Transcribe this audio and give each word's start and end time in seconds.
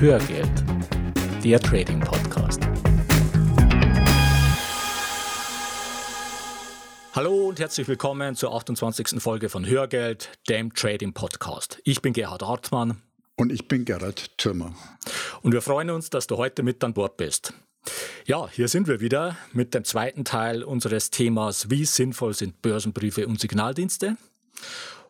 Hörgeld, 0.00 0.64
der 1.42 1.58
Trading 1.58 1.98
Podcast. 1.98 2.60
Hallo 7.12 7.48
und 7.48 7.58
herzlich 7.58 7.88
willkommen 7.88 8.36
zur 8.36 8.54
28. 8.54 9.20
Folge 9.20 9.48
von 9.48 9.66
Hörgeld, 9.66 10.30
dem 10.48 10.72
Trading 10.72 11.14
Podcast. 11.14 11.80
Ich 11.82 12.00
bin 12.00 12.12
Gerhard 12.12 12.42
Hartmann. 12.42 13.02
Und 13.34 13.50
ich 13.50 13.66
bin 13.66 13.84
Gerhard 13.84 14.38
Türmer. 14.38 14.72
Und 15.42 15.50
wir 15.52 15.62
freuen 15.62 15.90
uns, 15.90 16.10
dass 16.10 16.28
du 16.28 16.36
heute 16.36 16.62
mit 16.62 16.84
an 16.84 16.94
Bord 16.94 17.16
bist. 17.16 17.52
Ja, 18.24 18.48
hier 18.48 18.68
sind 18.68 18.86
wir 18.86 19.00
wieder 19.00 19.36
mit 19.52 19.74
dem 19.74 19.82
zweiten 19.82 20.24
Teil 20.24 20.62
unseres 20.62 21.10
Themas 21.10 21.70
Wie 21.70 21.84
sinnvoll 21.84 22.34
sind 22.34 22.62
Börsenbriefe 22.62 23.26
und 23.26 23.40
Signaldienste? 23.40 24.16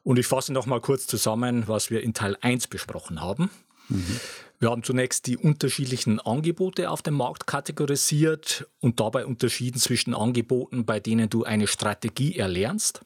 Und 0.03 0.19
ich 0.19 0.27
fasse 0.27 0.55
noch 0.55 0.65
mal 0.65 0.81
kurz 0.81 1.07
zusammen, 1.07 1.65
was 1.67 1.91
wir 1.91 2.03
in 2.03 2.15
Teil 2.15 2.39
1 2.41 2.69
besprochen 2.69 3.21
haben. 3.21 3.51
Mhm. 3.91 4.21
Wir 4.61 4.71
haben 4.71 4.83
zunächst 4.83 5.27
die 5.27 5.37
unterschiedlichen 5.37 6.19
Angebote 6.21 6.91
auf 6.91 7.03
dem 7.03 7.15
Markt 7.15 7.47
kategorisiert 7.47 8.67
und 8.81 8.99
dabei 8.99 9.25
unterschieden 9.25 9.79
zwischen 9.79 10.15
Angeboten, 10.15 10.85
bei 10.85 10.99
denen 10.99 11.31
du 11.31 11.45
eine 11.45 11.69
Strategie 11.69 12.37
erlernst 12.37 13.03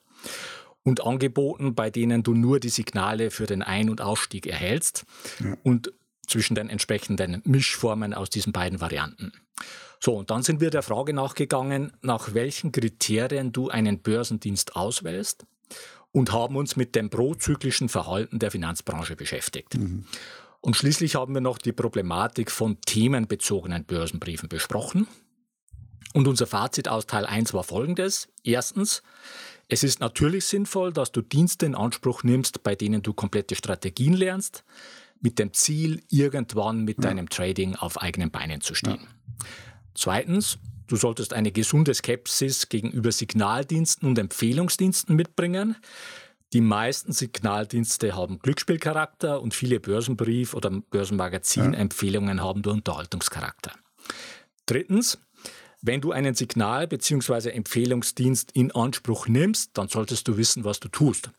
und 0.83 1.05
Angeboten, 1.05 1.75
bei 1.75 1.91
denen 1.91 2.23
du 2.23 2.33
nur 2.33 2.59
die 2.59 2.69
Signale 2.69 3.29
für 3.29 3.45
den 3.45 3.61
Ein- 3.61 3.89
und 3.89 4.01
Ausstieg 4.01 4.47
erhältst 4.47 5.05
ja. 5.39 5.55
und 5.63 5.93
zwischen 6.27 6.55
den 6.55 6.69
entsprechenden 6.69 7.41
Mischformen 7.45 8.13
aus 8.13 8.29
diesen 8.29 8.51
beiden 8.53 8.81
Varianten. 8.81 9.31
So, 9.99 10.15
und 10.15 10.31
dann 10.31 10.43
sind 10.43 10.59
wir 10.59 10.71
der 10.71 10.81
Frage 10.81 11.13
nachgegangen, 11.13 11.93
nach 12.01 12.33
welchen 12.33 12.71
Kriterien 12.71 13.51
du 13.51 13.69
einen 13.69 13.99
Börsendienst 13.99 14.75
auswählst 14.75 15.45
und 16.11 16.31
haben 16.31 16.55
uns 16.55 16.75
mit 16.75 16.95
dem 16.95 17.09
prozyklischen 17.09 17.89
Verhalten 17.89 18.39
der 18.39 18.51
Finanzbranche 18.51 19.15
beschäftigt. 19.15 19.77
Mhm. 19.77 20.05
Und 20.63 20.77
schließlich 20.77 21.15
haben 21.15 21.33
wir 21.33 21.41
noch 21.41 21.57
die 21.57 21.73
Problematik 21.73 22.49
von 22.49 22.79
themenbezogenen 22.79 23.83
Börsenbriefen 23.83 24.47
besprochen. 24.47 25.07
Und 26.13 26.25
unser 26.25 26.47
Fazit 26.47 26.87
aus 26.87 27.05
Teil 27.05 27.25
1 27.25 27.53
war 27.53 27.65
folgendes. 27.65 28.29
Erstens, 28.45 29.03
es 29.67 29.83
ist 29.83 29.99
natürlich 29.99 30.45
sinnvoll, 30.45 30.93
dass 30.93 31.11
du 31.11 31.21
Dienste 31.21 31.65
in 31.65 31.75
Anspruch 31.75 32.23
nimmst, 32.23 32.63
bei 32.63 32.75
denen 32.75 33.01
du 33.01 33.13
komplette 33.13 33.55
Strategien 33.55 34.13
lernst, 34.13 34.63
mit 35.19 35.37
dem 35.37 35.51
Ziel, 35.51 36.01
irgendwann 36.09 36.85
mit 36.85 37.03
ja. 37.03 37.09
deinem 37.09 37.27
Trading 37.27 37.75
auf 37.75 38.01
eigenen 38.01 38.31
Beinen 38.31 38.61
zu 38.61 38.73
stehen. 38.73 39.01
Ja. 39.01 39.47
Zweitens, 39.95 40.59
du 40.87 40.95
solltest 40.95 41.33
eine 41.33 41.51
gesunde 41.51 41.93
Skepsis 41.93 42.69
gegenüber 42.69 43.11
Signaldiensten 43.11 44.07
und 44.07 44.17
Empfehlungsdiensten 44.17 45.13
mitbringen, 45.13 45.75
die 46.53 46.61
meisten 46.61 47.11
Signaldienste 47.11 48.15
haben 48.15 48.39
Glücksspielcharakter 48.39 49.41
und 49.41 49.53
viele 49.53 49.79
Börsenbrief- 49.79 50.53
oder 50.53 50.69
Börsenmagazin-Empfehlungen 50.69 52.41
haben 52.41 52.61
nur 52.61 52.73
Unterhaltungscharakter. 52.73 53.71
Drittens, 54.67 55.17
wenn 55.81 55.99
du 55.99 56.11
einen 56.11 56.35
Signal- 56.35 56.87
bzw. 56.87 57.49
Empfehlungsdienst 57.49 58.51
in 58.53 58.71
Anspruch 58.71 59.27
nimmst, 59.27 59.71
dann 59.73 59.89
solltest 59.89 60.27
du 60.27 60.37
wissen, 60.37 60.63
was 60.63 60.79
du 60.79 60.87
tust. 60.87 61.31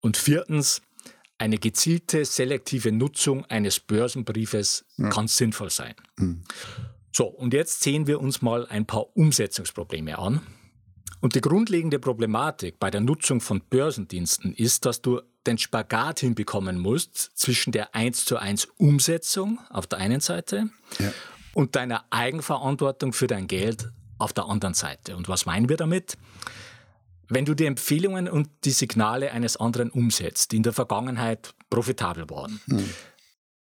Und 0.00 0.16
viertens, 0.16 0.82
eine 1.38 1.58
gezielte 1.58 2.24
selektive 2.24 2.92
Nutzung 2.92 3.44
eines 3.46 3.80
Börsenbriefes 3.80 4.84
ja. 4.96 5.08
kann 5.10 5.28
sinnvoll 5.28 5.70
sein. 5.70 5.94
Mhm. 6.16 6.42
So, 7.12 7.26
und 7.26 7.54
jetzt 7.54 7.82
sehen 7.82 8.06
wir 8.06 8.20
uns 8.20 8.42
mal 8.42 8.66
ein 8.66 8.86
paar 8.86 9.16
Umsetzungsprobleme 9.16 10.18
an. 10.18 10.40
Und 11.20 11.34
die 11.34 11.40
grundlegende 11.40 11.98
Problematik 11.98 12.78
bei 12.78 12.90
der 12.90 13.00
Nutzung 13.00 13.40
von 13.40 13.60
Börsendiensten 13.60 14.54
ist, 14.54 14.84
dass 14.84 15.00
du 15.00 15.20
den 15.46 15.58
Spagat 15.58 16.20
hinbekommen 16.20 16.78
musst 16.78 17.30
zwischen 17.34 17.72
der 17.72 17.94
1 17.94 18.24
zu 18.24 18.36
1 18.36 18.66
Umsetzung 18.78 19.60
auf 19.70 19.86
der 19.86 19.98
einen 19.98 20.20
Seite 20.20 20.68
ja. 20.98 21.12
und 21.52 21.76
deiner 21.76 22.04
Eigenverantwortung 22.10 23.12
für 23.12 23.26
dein 23.26 23.46
Geld 23.46 23.90
auf 24.18 24.32
der 24.32 24.46
anderen 24.46 24.74
Seite. 24.74 25.16
Und 25.16 25.28
was 25.28 25.46
meinen 25.46 25.68
wir 25.68 25.76
damit? 25.76 26.16
Wenn 27.28 27.44
du 27.44 27.54
die 27.54 27.66
Empfehlungen 27.66 28.28
und 28.28 28.48
die 28.64 28.70
Signale 28.70 29.32
eines 29.32 29.56
anderen 29.56 29.90
umsetzt, 29.90 30.52
die 30.52 30.56
in 30.56 30.62
der 30.62 30.72
Vergangenheit 30.72 31.54
profitabel 31.70 32.28
waren, 32.28 32.60
hm 32.66 32.84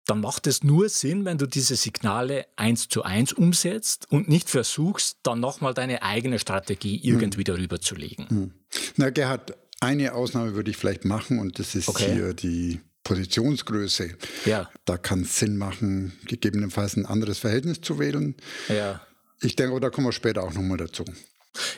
dann 0.06 0.22
macht 0.22 0.48
es 0.48 0.64
nur 0.64 0.90
Sinn, 0.90 1.26
wenn 1.26 1.38
du 1.38 1.46
diese 1.46 1.76
Signale 1.76 2.46
eins 2.56 2.90
zu 2.90 3.04
eins 3.04 3.34
umsetzt 3.34 4.08
und 4.12 4.28
nicht 4.28 4.50
versuchst, 4.50 5.18
dann 5.24 5.40
nochmal 5.40 5.74
deine 5.74 6.04
eigene 6.04 6.40
Strategie 6.40 6.98
hm. 6.98 7.10
irgendwie 7.10 7.40
hm. 7.40 7.56
darüber 7.56 7.80
zu 7.80 7.96
legen. 7.96 8.28
Hm. 8.30 8.52
Na, 8.98 9.10
Gerhard, 9.10 9.56
eine 9.80 10.14
Ausnahme 10.14 10.56
würde 10.56 10.72
ich 10.72 10.78
vielleicht 10.78 11.06
machen 11.06 11.40
und 11.40 11.60
das 11.60 11.76
ist 11.76 11.88
okay. 11.88 12.14
hier 12.14 12.34
die 12.34 12.80
Positionsgröße. 13.04 14.16
Ja. 14.46 14.70
Da 14.86 14.98
kann 14.98 15.22
es 15.22 15.38
Sinn 15.40 15.58
machen, 15.58 16.14
gegebenenfalls 16.26 16.96
ein 16.96 17.06
anderes 17.06 17.40
Verhältnis 17.40 17.82
zu 17.82 18.00
wählen. 18.00 18.36
Ja. 18.70 19.02
Ich 19.42 19.56
denke, 19.56 19.72
aber 19.72 19.82
da 19.82 19.90
kommen 19.90 20.08
wir 20.08 20.14
später 20.14 20.44
auch 20.44 20.54
nochmal 20.54 20.78
dazu. 20.78 21.04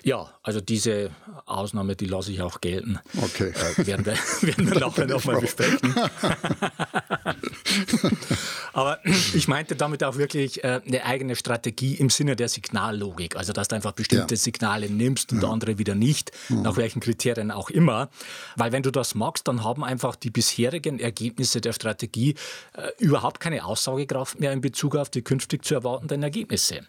Ja, 0.03 0.29
also 0.41 0.61
diese 0.61 1.11
Ausnahme, 1.45 1.95
die 1.95 2.05
lasse 2.05 2.31
ich 2.31 2.41
auch 2.41 2.61
gelten. 2.61 2.99
Okay. 3.21 3.51
Äh, 3.77 3.85
werden 3.87 4.05
wir, 4.05 4.13
werden 4.41 4.71
wir 4.71 4.79
nachher 4.79 5.07
nochmal 5.07 5.41
besprechen. 5.41 5.95
Aber 8.73 8.99
ich 9.05 9.47
meinte 9.47 9.75
damit 9.75 10.03
auch 10.03 10.17
wirklich 10.17 10.63
äh, 10.63 10.81
eine 10.85 11.05
eigene 11.05 11.35
Strategie 11.35 11.95
im 11.95 12.09
Sinne 12.09 12.35
der 12.35 12.49
Signallogik. 12.49 13.35
Also, 13.35 13.53
dass 13.53 13.67
du 13.67 13.75
einfach 13.75 13.93
bestimmte 13.93 14.35
ja. 14.35 14.39
Signale 14.39 14.89
nimmst 14.89 15.31
und 15.31 15.41
ja. 15.41 15.49
andere 15.49 15.77
wieder 15.77 15.95
nicht, 15.95 16.31
ja. 16.49 16.57
nach 16.57 16.77
welchen 16.77 16.99
Kriterien 16.99 17.51
auch 17.51 17.69
immer. 17.69 18.09
Weil 18.55 18.71
wenn 18.71 18.83
du 18.83 18.91
das 18.91 19.15
magst, 19.15 19.47
dann 19.47 19.63
haben 19.63 19.83
einfach 19.83 20.15
die 20.15 20.29
bisherigen 20.29 20.99
Ergebnisse 20.99 21.61
der 21.61 21.73
Strategie 21.73 22.35
äh, 22.73 22.89
überhaupt 22.99 23.39
keine 23.39 23.65
Aussagekraft 23.65 24.39
mehr 24.39 24.51
in 24.51 24.61
Bezug 24.61 24.95
auf 24.95 25.09
die 25.09 25.21
künftig 25.21 25.65
zu 25.65 25.75
erwartenden 25.75 26.23
Ergebnisse. 26.23 26.81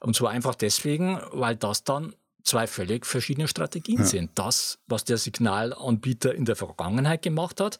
Und 0.00 0.16
zwar 0.16 0.30
einfach 0.30 0.54
deswegen, 0.54 1.20
weil 1.32 1.56
das 1.56 1.84
dann 1.84 2.14
zwei 2.46 2.66
völlig 2.66 3.06
verschiedene 3.06 3.48
Strategien 3.48 3.98
ja. 3.98 4.04
sind. 4.04 4.30
Das, 4.34 4.78
was 4.86 5.04
der 5.04 5.18
Signalanbieter 5.18 6.34
in 6.34 6.44
der 6.44 6.56
Vergangenheit 6.56 7.22
gemacht 7.22 7.60
hat 7.60 7.78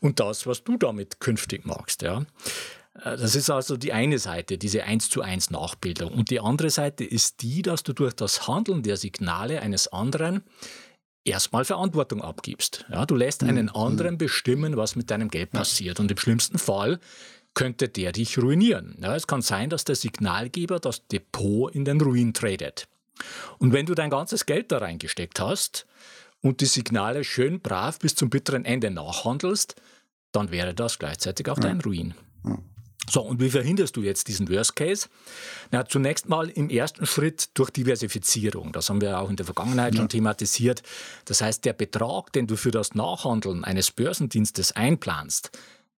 und 0.00 0.20
das, 0.20 0.46
was 0.46 0.64
du 0.64 0.76
damit 0.76 1.20
künftig 1.20 1.64
machst. 1.64 2.02
Ja. 2.02 2.26
Äh, 3.02 3.16
das 3.16 3.34
ist 3.34 3.50
also 3.50 3.76
die 3.76 3.92
eine 3.92 4.18
Seite, 4.18 4.58
diese 4.58 4.84
1 4.84 5.10
zu 5.10 5.22
1 5.22 5.50
Nachbildung. 5.50 6.12
Und 6.12 6.30
die 6.30 6.40
andere 6.40 6.70
Seite 6.70 7.04
ist 7.04 7.42
die, 7.42 7.62
dass 7.62 7.82
du 7.82 7.92
durch 7.92 8.14
das 8.14 8.46
Handeln 8.46 8.82
der 8.82 8.96
Signale 8.96 9.62
eines 9.62 9.88
anderen 9.88 10.42
erstmal 11.24 11.64
Verantwortung 11.64 12.22
abgibst. 12.22 12.86
Ja, 12.90 13.06
du 13.06 13.14
lässt 13.14 13.42
einen 13.42 13.68
anderen 13.68 14.18
bestimmen, 14.18 14.76
was 14.76 14.96
mit 14.96 15.10
deinem 15.10 15.28
Geld 15.28 15.50
passiert. 15.50 16.00
Und 16.00 16.10
im 16.10 16.16
schlimmsten 16.16 16.58
Fall 16.58 16.98
könnte 17.54 17.88
der 17.88 18.12
dich 18.12 18.38
ruinieren. 18.38 18.96
Ja, 19.00 19.14
es 19.14 19.26
kann 19.26 19.42
sein, 19.42 19.70
dass 19.70 19.84
der 19.84 19.96
Signalgeber 19.96 20.78
das 20.78 21.06
Depot 21.08 21.74
in 21.74 21.84
den 21.84 22.00
Ruin 22.00 22.32
tradet. 22.32 22.88
Und 23.58 23.72
wenn 23.72 23.86
du 23.86 23.94
dein 23.94 24.10
ganzes 24.10 24.46
Geld 24.46 24.72
da 24.72 24.78
reingesteckt 24.78 25.40
hast 25.40 25.86
und 26.40 26.60
die 26.60 26.66
Signale 26.66 27.24
schön 27.24 27.60
brav 27.60 27.98
bis 27.98 28.14
zum 28.14 28.30
bitteren 28.30 28.64
Ende 28.64 28.90
nachhandelst, 28.90 29.76
dann 30.32 30.50
wäre 30.50 30.74
das 30.74 30.98
gleichzeitig 30.98 31.48
auch 31.48 31.56
ja. 31.56 31.62
dein 31.62 31.80
Ruin. 31.80 32.14
Ja. 32.44 32.58
So, 33.10 33.22
und 33.22 33.40
wie 33.40 33.48
verhinderst 33.48 33.96
du 33.96 34.02
jetzt 34.02 34.28
diesen 34.28 34.50
Worst 34.50 34.76
Case? 34.76 35.08
Na, 35.70 35.86
zunächst 35.86 36.28
mal 36.28 36.50
im 36.50 36.68
ersten 36.68 37.06
Schritt 37.06 37.50
durch 37.54 37.70
Diversifizierung. 37.70 38.72
Das 38.72 38.90
haben 38.90 39.00
wir 39.00 39.18
auch 39.18 39.30
in 39.30 39.36
der 39.36 39.46
Vergangenheit 39.46 39.94
ja. 39.94 40.00
schon 40.00 40.08
thematisiert. 40.10 40.82
Das 41.24 41.40
heißt, 41.40 41.64
der 41.64 41.72
Betrag, 41.72 42.32
den 42.32 42.46
du 42.46 42.56
für 42.56 42.70
das 42.70 42.94
Nachhandeln 42.94 43.64
eines 43.64 43.90
Börsendienstes 43.90 44.72
einplanst, 44.72 45.50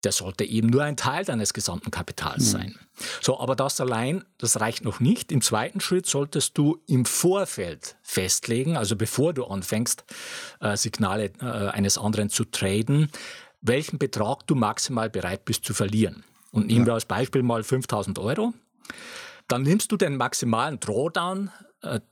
der 0.04 0.12
sollte 0.12 0.44
eben 0.44 0.68
nur 0.68 0.82
ein 0.82 0.96
Teil 0.96 1.24
deines 1.24 1.52
gesamten 1.52 1.90
Kapitals 1.90 2.46
mhm. 2.46 2.58
sein. 2.58 2.78
So, 3.20 3.38
aber 3.38 3.56
das 3.56 3.80
allein, 3.80 4.24
das 4.38 4.60
reicht 4.60 4.84
noch 4.84 5.00
nicht. 5.00 5.32
Im 5.32 5.42
zweiten 5.42 5.80
Schritt 5.80 6.06
solltest 6.06 6.56
du 6.56 6.82
im 6.86 7.04
Vorfeld 7.04 7.96
festlegen, 8.02 8.76
also 8.76 8.96
bevor 8.96 9.32
du 9.32 9.44
anfängst, 9.44 10.04
äh, 10.60 10.76
Signale 10.76 11.32
äh, 11.40 11.44
eines 11.44 11.98
anderen 11.98 12.30
zu 12.30 12.44
traden, 12.44 13.10
welchen 13.60 13.98
Betrag 13.98 14.46
du 14.46 14.54
maximal 14.54 15.10
bereit 15.10 15.44
bist 15.44 15.64
zu 15.64 15.74
verlieren. 15.74 16.24
Und 16.50 16.66
nehmen 16.66 16.80
ja. 16.80 16.86
wir 16.86 16.94
als 16.94 17.04
Beispiel 17.04 17.42
mal 17.42 17.62
5000 17.62 18.18
Euro. 18.18 18.54
Dann 19.48 19.62
nimmst 19.62 19.92
du 19.92 19.96
den 19.96 20.16
maximalen 20.16 20.80
Drawdown 20.80 21.50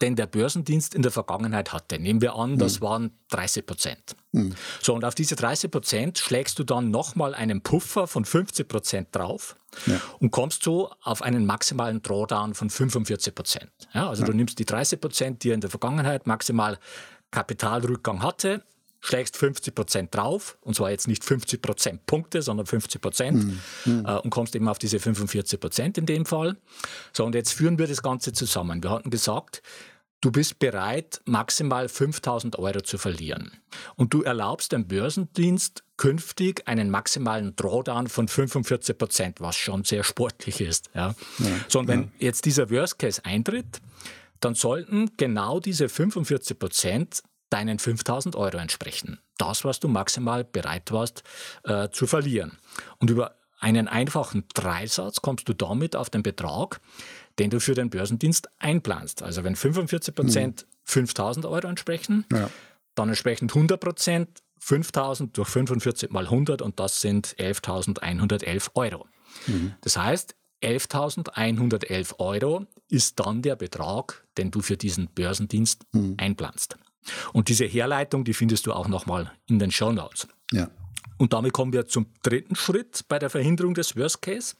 den 0.01 0.17
der 0.17 0.27
Börsendienst 0.27 0.95
in 0.95 1.03
der 1.03 1.11
Vergangenheit 1.11 1.73
hatte. 1.73 1.99
Nehmen 1.99 2.23
wir 2.23 2.35
an, 2.35 2.59
das 2.59 2.81
mhm. 2.81 2.85
waren 2.85 3.11
30 3.31 3.67
Prozent. 3.67 4.17
Mhm. 4.33 4.55
So, 4.81 4.95
und 4.95 5.05
auf 5.05 5.15
diese 5.15 5.37
30 5.37 5.71
Prozent 5.71 6.19
schlägst 6.19 6.59
du 6.59 6.65
dann 6.65 6.91
nochmal 6.91 7.35
einen 7.35 7.61
Puffer 7.61 8.07
von 8.07 8.25
50 8.25 8.67
Prozent 8.67 9.09
drauf 9.13 9.57
ja. 9.87 10.01
und 10.21 10.31
kommst 10.31 10.63
so 10.63 10.91
auf 11.03 11.21
einen 11.21 11.45
maximalen 11.45 12.01
Drawdown 12.01 12.55
von 12.55 12.71
45 12.71 13.35
Prozent. 13.35 13.71
Ja, 13.93 14.09
also 14.09 14.23
ja. 14.23 14.29
du 14.29 14.35
nimmst 14.35 14.59
die 14.59 14.65
30 14.65 15.01
Prozent, 15.01 15.45
die 15.45 15.51
er 15.51 15.55
in 15.55 15.61
der 15.61 15.71
Vergangenheit 15.71 16.27
maximal 16.27 16.79
Kapitalrückgang 17.31 18.23
hatte, 18.23 18.63
schlägst 19.01 19.37
50 19.37 19.75
Prozent 19.75 20.15
drauf, 20.15 20.59
und 20.61 20.75
zwar 20.75 20.91
jetzt 20.91 21.09
nicht 21.09 21.25
50 21.25 21.63
Prozent 21.63 22.07
Punkte, 22.07 22.43
sondern 22.43 22.67
50 22.67 23.01
Prozent, 23.01 23.45
mhm. 23.85 24.05
äh, 24.07 24.19
und 24.19 24.31
kommst 24.31 24.55
eben 24.57 24.69
auf 24.69 24.79
diese 24.79 24.99
45 24.99 25.61
Prozent 25.61 25.99
in 25.99 26.07
dem 26.07 26.27
Fall. 26.27 26.57
So, 27.13 27.25
und 27.25 27.35
jetzt 27.35 27.53
führen 27.53 27.79
wir 27.79 27.87
das 27.87 28.03
Ganze 28.03 28.33
zusammen. 28.33 28.83
Wir 28.83 28.91
hatten 28.91 29.11
gesagt, 29.11 29.63
du 30.21 30.33
bist 30.33 30.59
bereit, 30.59 31.21
maximal 31.27 31.89
5000 31.89 32.59
Euro 32.59 32.81
zu 32.81 32.99
verlieren. 32.99 33.53
Und 33.97 34.13
du 34.15 34.23
erlaubst 34.23 34.73
dem 34.73 34.89
Börsendienst 34.89 35.85
künftig 35.97 36.67
einen 36.67 36.91
maximalen 36.91 37.55
Drawdown 37.57 38.09
von 38.09 38.29
45 38.29 38.99
Prozent, 38.99 39.41
was 39.41 39.57
schon 39.57 39.85
sehr 39.85 40.05
sportlich 40.05 40.61
ist. 40.61 40.91
Ja. 40.95 41.15
ja 41.39 41.47
so, 41.69 41.79
und 41.79 41.89
wenn 41.89 42.03
ja. 42.03 42.09
jetzt 42.19 42.45
dieser 42.45 42.71
Worst 42.71 42.99
Case 42.99 43.25
eintritt, 43.25 43.81
dann 44.41 44.55
sollten 44.55 45.11
genau 45.17 45.61
diese 45.61 45.89
45 45.89 46.59
Prozent 46.59 47.23
deinen 47.51 47.79
5000 47.79 48.37
Euro 48.37 48.59
entsprechen. 48.59 49.21
Das, 49.39 49.65
was 49.65 49.81
du 49.81 49.89
maximal 49.89 50.45
bereit 50.45 50.93
warst 50.93 51.23
äh, 51.65 51.89
zu 51.91 52.07
verlieren. 52.07 52.59
Und 52.99 53.11
über 53.11 53.37
einen 53.61 53.89
einfachen 53.89 54.45
Dreisatz 54.55 55.21
kommst 55.21 55.49
du 55.49 55.53
damit 55.53 55.97
auf 55.97 56.11
den 56.11 56.23
Betrag, 56.23 56.81
den 57.39 57.51
du 57.51 57.61
für 57.61 57.75
den 57.75 57.91
Börsendienst 57.91 58.49
einplanst. 58.59 59.23
Also 59.23 59.45
wenn 59.45 59.57
45 59.57 60.15
Prozent 60.15 60.67
mhm. 60.67 60.75
5000 60.85 61.47
Euro 61.47 61.67
entsprechen, 61.67 62.25
ja. 62.33 62.51
dann 62.95 63.09
entsprechend 63.09 63.55
100 63.55 63.81
Prozent 63.81 64.43
5000 64.61 65.37
durch 65.37 65.49
45 65.49 66.11
mal 66.11 66.25
100 66.25 66.63
und 66.63 66.81
das 66.81 67.01
sind 67.01 67.37
11.111 67.39 68.71
Euro. 68.75 69.07
Mhm. 69.47 69.75
Das 69.83 69.97
heißt, 69.97 70.35
11.111 70.63 72.19
Euro 72.19 72.67
ist 72.89 73.21
dann 73.21 73.43
der 73.43 73.55
Betrag, 73.55 74.25
den 74.37 74.51
du 74.51 74.61
für 74.61 74.77
diesen 74.77 75.09
Börsendienst 75.09 75.85
mhm. 75.93 76.15
einplanst. 76.19 76.77
Und 77.33 77.49
diese 77.49 77.65
Herleitung, 77.65 78.25
die 78.25 78.35
findest 78.35 78.67
du 78.67 78.73
auch 78.73 78.89
nochmal 78.89 79.33
in 79.47 79.59
den 79.59 79.71
Show 79.71 79.93
Notes. 79.93 80.29
Ja. 80.53 80.69
Und 81.17 81.33
damit 81.33 81.53
kommen 81.53 81.73
wir 81.73 81.87
zum 81.87 82.07
dritten 82.23 82.55
Schritt 82.55 83.05
bei 83.09 83.19
der 83.19 83.31
Verhinderung 83.31 83.75
des 83.75 83.97
Worst 83.97 84.23
Case. 84.23 84.55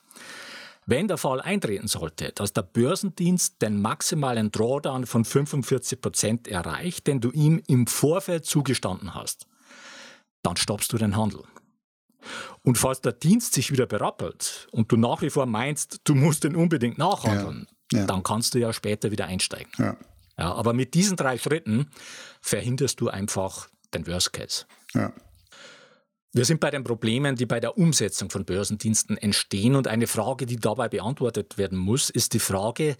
Wenn 0.85 1.07
der 1.07 1.17
Fall 1.17 1.39
eintreten 1.39 1.87
sollte, 1.87 2.31
dass 2.33 2.51
der 2.51 2.63
Börsendienst 2.63 3.61
den 3.61 3.81
maximalen 3.81 4.51
Drawdown 4.51 5.05
von 5.05 5.23
45 5.23 6.01
Prozent 6.01 6.47
erreicht, 6.47 7.05
den 7.07 7.21
du 7.21 7.31
ihm 7.31 7.61
im 7.67 7.85
Vorfeld 7.85 8.45
zugestanden 8.45 9.13
hast, 9.13 9.45
dann 10.41 10.57
stoppst 10.57 10.91
du 10.91 10.97
den 10.97 11.15
Handel. 11.15 11.43
Und 12.63 12.77
falls 12.77 13.01
der 13.01 13.13
Dienst 13.13 13.53
sich 13.53 13.71
wieder 13.71 13.85
berappelt 13.85 14.67
und 14.71 14.91
du 14.91 14.97
nach 14.97 15.21
wie 15.21 15.29
vor 15.29 15.45
meinst, 15.45 16.01
du 16.03 16.15
musst 16.15 16.43
den 16.43 16.55
unbedingt 16.55 16.97
nachhandeln, 16.97 17.67
ja, 17.91 17.99
ja. 17.99 18.05
dann 18.05 18.23
kannst 18.23 18.53
du 18.53 18.59
ja 18.59 18.73
später 18.73 19.11
wieder 19.11 19.25
einsteigen. 19.25 19.71
Ja. 19.77 19.95
Ja. 20.39 20.53
aber 20.53 20.73
mit 20.73 20.93
diesen 20.93 21.17
drei 21.17 21.37
Schritten 21.37 21.87
verhinderst 22.41 22.99
du 23.01 23.09
einfach 23.09 23.69
den 23.93 24.07
Worst 24.07 24.33
Case. 24.33 24.65
Ja. 24.93 25.13
Wir 26.31 26.45
sind 26.45 26.59
bei 26.59 26.69
den 26.69 26.83
Problemen, 26.83 27.35
die 27.35 27.47
bei 27.47 27.59
der 27.59 27.77
Umsetzung 27.77 28.29
von 28.29 28.45
Börsendiensten 28.45 29.17
entstehen. 29.17 29.75
Und 29.75 29.87
eine 29.87 30.05
Frage, 30.05 30.45
die 30.45 30.57
dabei 30.57 30.87
beantwortet 30.87 31.57
werden 31.57 31.77
muss, 31.77 32.11
ist 32.11 32.33
die 32.33 32.39
Frage, 32.39 32.97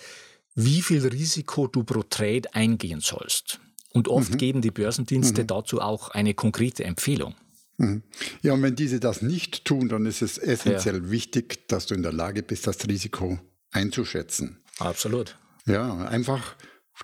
wie 0.56 0.82
viel 0.82 1.06
Risiko 1.06 1.68
du 1.68 1.84
pro 1.84 2.02
Trade 2.02 2.54
eingehen 2.54 3.02
sollst. 3.02 3.60
Und 3.94 4.08
oft 4.08 4.34
mhm. 4.34 4.38
geben 4.38 4.62
die 4.62 4.72
Börsendienste 4.72 5.44
mhm. 5.44 5.48
dazu 5.48 5.80
auch 5.80 6.10
eine 6.10 6.34
konkrete 6.34 6.84
Empfehlung. 6.84 7.36
Mhm. 7.78 8.04
Ja, 8.42 8.54
und 8.54 8.64
wenn 8.64 8.76
diese 8.76 9.00
das 9.00 9.22
nicht 9.22 9.64
tun, 9.64 9.90
dann 9.90 10.06
ist 10.06 10.22
es 10.22 10.38
essentiell 10.38 11.04
ja. 11.04 11.12
wichtig, 11.12 11.68
dass 11.68 11.86
du 11.86 11.96
in 11.96 12.04
der 12.04 12.14
Lage 12.14 12.44
bist, 12.44 12.68
das 12.68 12.88
Risiko 12.88 13.40
einzuschätzen. 13.72 14.58
Absolut. 14.80 15.38
Ja, 15.66 16.08
einfach, 16.08 16.56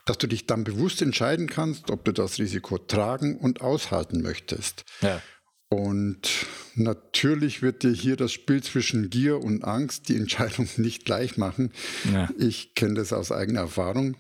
dass 0.05 0.17
du 0.17 0.27
dich 0.27 0.45
dann 0.45 0.63
bewusst 0.63 1.01
entscheiden 1.01 1.47
kannst, 1.47 1.89
ob 1.89 2.03
du 2.05 2.11
das 2.11 2.39
Risiko 2.39 2.77
tragen 2.77 3.37
und 3.37 3.61
aushalten 3.61 4.21
möchtest. 4.21 4.83
Ja. 5.01 5.21
Und 5.69 6.45
natürlich 6.75 7.61
wird 7.61 7.83
dir 7.83 7.91
hier 7.91 8.15
das 8.15 8.31
Spiel 8.31 8.61
zwischen 8.61 9.09
Gier 9.09 9.41
und 9.41 9.63
Angst 9.63 10.09
die 10.09 10.15
Entscheidung 10.15 10.67
nicht 10.77 11.05
gleich 11.05 11.37
machen. 11.37 11.71
Ja. 12.11 12.29
Ich 12.37 12.75
kenne 12.75 12.95
das 12.95 13.13
aus 13.13 13.31
eigener 13.31 13.61
Erfahrung. 13.61 14.15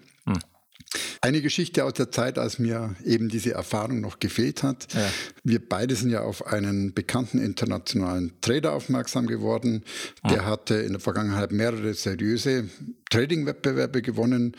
Eine 1.21 1.41
Geschichte 1.41 1.85
aus 1.85 1.93
der 1.93 2.11
Zeit, 2.11 2.37
als 2.37 2.59
mir 2.59 2.95
eben 3.03 3.29
diese 3.29 3.53
Erfahrung 3.53 3.99
noch 3.99 4.19
gefehlt 4.19 4.63
hat. 4.63 4.93
Ja. 4.93 5.09
Wir 5.43 5.67
beide 5.67 5.95
sind 5.95 6.11
ja 6.11 6.21
auf 6.21 6.45
einen 6.45 6.93
bekannten 6.93 7.39
internationalen 7.39 8.33
Trader 8.41 8.73
aufmerksam 8.73 9.25
geworden. 9.25 9.83
Der 10.23 10.41
hm. 10.41 10.45
hatte 10.45 10.75
in 10.75 10.91
der 10.91 10.99
Vergangenheit 10.99 11.51
mehrere 11.51 11.93
seriöse 11.93 12.69
Trading-Wettbewerbe 13.09 14.01
gewonnen 14.01 14.55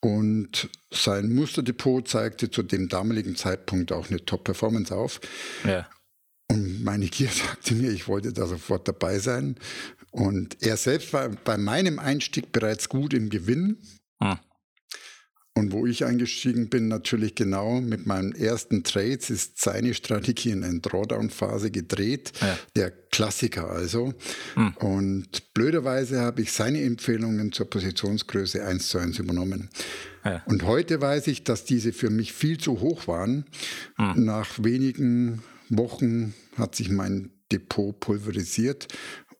und 0.00 0.70
sein 0.90 1.32
Musterdepot 1.34 2.08
zeigte 2.08 2.50
zu 2.50 2.62
dem 2.62 2.88
damaligen 2.88 3.36
Zeitpunkt 3.36 3.92
auch 3.92 4.08
eine 4.08 4.24
Top-Performance 4.24 4.94
auf. 4.94 5.20
Ja. 5.64 5.86
Und 6.48 6.82
meine 6.82 7.06
Gier 7.06 7.28
sagte 7.32 7.74
mir, 7.74 7.90
ich 7.90 8.08
wollte 8.08 8.32
da 8.32 8.46
sofort 8.46 8.88
dabei 8.88 9.18
sein. 9.18 9.56
Und 10.10 10.62
er 10.62 10.78
selbst 10.78 11.12
war 11.12 11.28
bei 11.28 11.58
meinem 11.58 11.98
Einstieg 11.98 12.52
bereits 12.52 12.88
gut 12.88 13.12
im 13.12 13.28
Gewinn. 13.28 13.78
Hm. 14.22 14.38
Und 15.56 15.72
wo 15.72 15.86
ich 15.86 16.04
eingestiegen 16.04 16.68
bin, 16.68 16.88
natürlich 16.88 17.34
genau 17.34 17.80
mit 17.80 18.04
meinen 18.04 18.32
ersten 18.32 18.84
Trades, 18.84 19.30
ist 19.30 19.58
seine 19.58 19.94
Strategie 19.94 20.50
in 20.50 20.62
eine 20.62 20.80
Drawdown-Phase 20.80 21.70
gedreht. 21.70 22.32
Ja. 22.42 22.58
Der 22.76 22.90
Klassiker 22.90 23.70
also. 23.70 24.12
Hm. 24.52 24.76
Und 24.76 25.54
blöderweise 25.54 26.20
habe 26.20 26.42
ich 26.42 26.52
seine 26.52 26.82
Empfehlungen 26.82 27.52
zur 27.52 27.70
Positionsgröße 27.70 28.62
eins 28.66 28.88
zu 28.88 28.98
eins 28.98 29.18
übernommen. 29.18 29.70
Ja. 30.26 30.42
Und 30.44 30.64
heute 30.64 31.00
weiß 31.00 31.26
ich, 31.28 31.42
dass 31.42 31.64
diese 31.64 31.94
für 31.94 32.10
mich 32.10 32.34
viel 32.34 32.58
zu 32.58 32.80
hoch 32.80 33.08
waren. 33.08 33.46
Hm. 33.96 34.26
Nach 34.26 34.62
wenigen 34.62 35.42
Wochen 35.70 36.34
hat 36.58 36.74
sich 36.74 36.90
mein 36.90 37.30
Depot 37.50 37.98
pulverisiert 37.98 38.88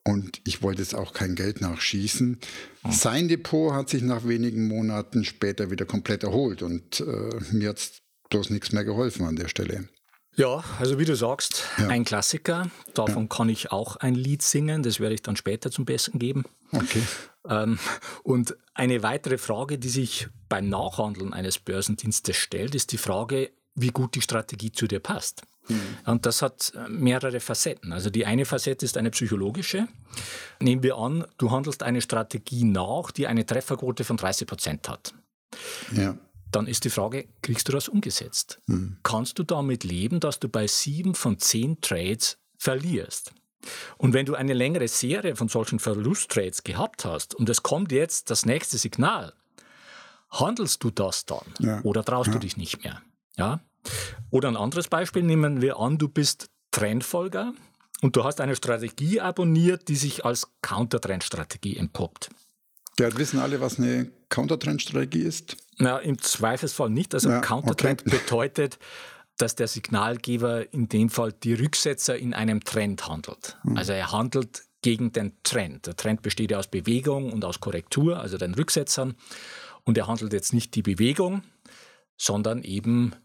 und 0.07 0.39
ich 0.45 0.61
wollte 0.61 0.81
jetzt 0.81 0.95
auch 0.95 1.13
kein 1.13 1.35
Geld 1.35 1.59
nachschießen. 1.59 2.39
Oh. 2.83 2.91
Sein 2.91 3.27
Depot 3.27 3.73
hat 3.73 3.89
sich 3.89 4.01
nach 4.01 4.25
wenigen 4.25 4.67
Monaten 4.67 5.25
später 5.25 5.69
wieder 5.69 5.85
komplett 5.85 6.23
erholt 6.23 6.61
und 6.61 7.01
äh, 7.01 7.35
mir 7.51 7.69
hat 7.69 7.91
bloß 8.29 8.49
nichts 8.51 8.71
mehr 8.71 8.85
geholfen 8.85 9.25
an 9.25 9.35
der 9.35 9.49
Stelle. 9.49 9.89
Ja, 10.37 10.63
also 10.79 10.97
wie 10.97 11.05
du 11.05 11.15
sagst, 11.15 11.63
ja. 11.77 11.87
ein 11.87 12.05
Klassiker. 12.05 12.69
Davon 12.93 13.23
ja. 13.23 13.35
kann 13.35 13.49
ich 13.49 13.71
auch 13.71 13.97
ein 13.97 14.15
Lied 14.15 14.43
singen. 14.43 14.83
Das 14.83 14.99
werde 14.99 15.15
ich 15.15 15.23
dann 15.23 15.35
später 15.35 15.71
zum 15.71 15.83
Besten 15.83 16.19
geben. 16.19 16.45
Okay. 16.71 17.01
Ähm, 17.49 17.79
und 18.23 18.55
eine 18.75 19.03
weitere 19.03 19.37
Frage, 19.37 19.77
die 19.77 19.89
sich 19.89 20.27
beim 20.47 20.69
Nachhandeln 20.69 21.33
eines 21.33 21.59
Börsendienstes 21.59 22.35
stellt, 22.35 22.75
ist 22.75 22.91
die 22.91 22.97
Frage, 22.97 23.51
wie 23.73 23.89
gut 23.89 24.15
die 24.15 24.21
Strategie 24.21 24.71
zu 24.71 24.87
dir 24.87 24.99
passt. 24.99 25.41
Mhm. 25.67 25.81
Und 26.05 26.25
das 26.25 26.41
hat 26.41 26.73
äh, 26.75 26.89
mehrere 26.89 27.39
Facetten. 27.39 27.91
Also 27.91 28.09
die 28.09 28.25
eine 28.25 28.45
Facette 28.45 28.85
ist 28.85 28.97
eine 28.97 29.11
psychologische. 29.11 29.87
Nehmen 30.59 30.83
wir 30.83 30.97
an, 30.97 31.25
du 31.37 31.51
handelst 31.51 31.83
eine 31.83 32.01
Strategie 32.01 32.63
nach, 32.63 33.11
die 33.11 33.27
eine 33.27 33.45
Trefferquote 33.45 34.03
von 34.03 34.17
30 34.17 34.47
Prozent 34.47 34.89
hat. 34.89 35.13
Ja. 35.91 36.17
Dann 36.51 36.67
ist 36.67 36.85
die 36.85 36.89
Frage, 36.89 37.27
kriegst 37.41 37.67
du 37.67 37.71
das 37.73 37.89
umgesetzt? 37.89 38.59
Mhm. 38.67 38.97
Kannst 39.03 39.37
du 39.39 39.43
damit 39.43 39.83
leben, 39.83 40.19
dass 40.19 40.39
du 40.39 40.47
bei 40.47 40.67
sieben 40.67 41.13
von 41.13 41.39
zehn 41.39 41.81
Trades 41.81 42.37
verlierst? 42.57 43.33
Und 43.97 44.13
wenn 44.13 44.25
du 44.25 44.35
eine 44.35 44.53
längere 44.53 44.87
Serie 44.87 45.35
von 45.35 45.49
solchen 45.49 45.79
Verlusttrades 45.79 46.63
gehabt 46.63 47.05
hast 47.05 47.35
und 47.35 47.49
es 47.49 47.63
kommt 47.63 47.91
jetzt 47.91 48.29
das 48.29 48.45
nächste 48.45 48.77
Signal, 48.77 49.33
handelst 50.29 50.83
du 50.83 50.91
das 50.91 51.25
dann 51.25 51.45
ja. 51.59 51.81
oder 51.81 52.03
traust 52.03 52.27
ja. 52.27 52.33
du 52.33 52.39
dich 52.39 52.55
nicht 52.55 52.83
mehr? 52.83 53.01
Ja? 53.35 53.59
Oder 54.29 54.49
ein 54.49 54.57
anderes 54.57 54.87
Beispiel, 54.87 55.23
nehmen 55.23 55.61
wir 55.61 55.79
an, 55.79 55.97
du 55.97 56.07
bist 56.07 56.49
Trendfolger 56.71 57.53
und 58.01 58.15
du 58.15 58.23
hast 58.23 58.41
eine 58.41 58.55
Strategie 58.55 59.21
abonniert, 59.21 59.87
die 59.87 59.95
sich 59.95 60.25
als 60.25 60.47
Countertrend-Strategie 60.61 61.77
entpuppt. 61.77 62.29
Ja, 62.99 63.15
wissen 63.17 63.39
alle, 63.39 63.61
was 63.61 63.77
eine 63.77 64.11
Countertrend-Strategie 64.29 65.21
ist? 65.21 65.57
Na, 65.77 65.97
im 65.99 66.19
Zweifelsfall 66.19 66.89
nicht. 66.89 67.13
Also 67.13 67.29
ja, 67.29 67.41
Countertrend 67.41 68.01
okay. 68.05 68.17
bedeutet, 68.17 68.79
dass 69.37 69.55
der 69.55 69.67
Signalgeber 69.67 70.73
in 70.73 70.89
dem 70.89 71.09
Fall 71.09 71.31
die 71.31 71.53
Rücksetzer 71.53 72.17
in 72.17 72.33
einem 72.33 72.63
Trend 72.63 73.07
handelt. 73.07 73.57
Mhm. 73.63 73.77
Also 73.77 73.93
er 73.93 74.11
handelt 74.11 74.63
gegen 74.81 75.11
den 75.11 75.33
Trend. 75.43 75.85
Der 75.85 75.95
Trend 75.95 76.21
besteht 76.21 76.51
ja 76.51 76.57
aus 76.57 76.67
Bewegung 76.67 77.31
und 77.31 77.45
aus 77.45 77.59
Korrektur, 77.59 78.19
also 78.19 78.37
den 78.37 78.55
Rücksetzern. 78.55 79.15
Und 79.83 79.97
er 79.97 80.07
handelt 80.07 80.33
jetzt 80.33 80.53
nicht 80.53 80.75
die 80.75 80.81
Bewegung, 80.81 81.43
sondern 82.17 82.63
eben 82.63 83.15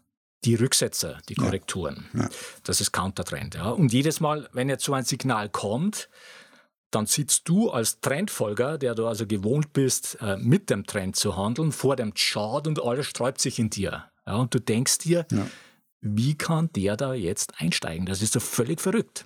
die 0.45 0.55
Rücksetzer, 0.55 1.19
die 1.29 1.35
Korrekturen. 1.35 2.05
Ja, 2.13 2.23
ja. 2.23 2.29
Das 2.63 2.81
ist 2.81 2.91
Countertrend. 2.91 3.55
Ja. 3.55 3.69
Und 3.69 3.93
jedes 3.93 4.19
Mal, 4.19 4.49
wenn 4.53 4.69
jetzt 4.69 4.83
so 4.83 4.93
ein 4.93 5.03
Signal 5.03 5.49
kommt, 5.49 6.09
dann 6.91 7.05
sitzt 7.05 7.49
du 7.49 7.71
als 7.71 8.01
Trendfolger, 8.01 8.77
der 8.77 8.95
du 8.95 9.07
also 9.07 9.25
gewohnt 9.25 9.73
bist, 9.73 10.17
äh, 10.21 10.37
mit 10.37 10.69
dem 10.69 10.85
Trend 10.85 11.15
zu 11.15 11.35
handeln, 11.35 11.71
vor 11.71 11.95
dem 11.95 12.13
Chart 12.13 12.67
und 12.67 12.83
alles 12.83 13.07
sträubt 13.07 13.41
sich 13.41 13.59
in 13.59 13.69
dir. 13.69 14.05
Ja, 14.25 14.35
und 14.35 14.53
du 14.53 14.59
denkst 14.59 14.99
dir, 14.99 15.25
ja. 15.31 15.47
wie 16.01 16.35
kann 16.35 16.69
der 16.73 16.95
da 16.95 17.13
jetzt 17.13 17.59
einsteigen? 17.59 18.05
Das 18.05 18.21
ist 18.21 18.35
doch 18.35 18.41
völlig 18.41 18.79
verrückt. 18.79 19.25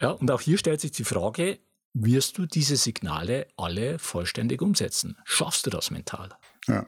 Ja, 0.00 0.10
und 0.10 0.30
auch 0.30 0.40
hier 0.40 0.58
stellt 0.58 0.80
sich 0.80 0.92
die 0.92 1.04
Frage, 1.04 1.58
wirst 1.92 2.38
du 2.38 2.46
diese 2.46 2.76
Signale 2.76 3.48
alle 3.56 3.98
vollständig 3.98 4.62
umsetzen? 4.62 5.18
Schaffst 5.24 5.66
du 5.66 5.70
das 5.70 5.90
mental? 5.90 6.30
Ja. 6.66 6.86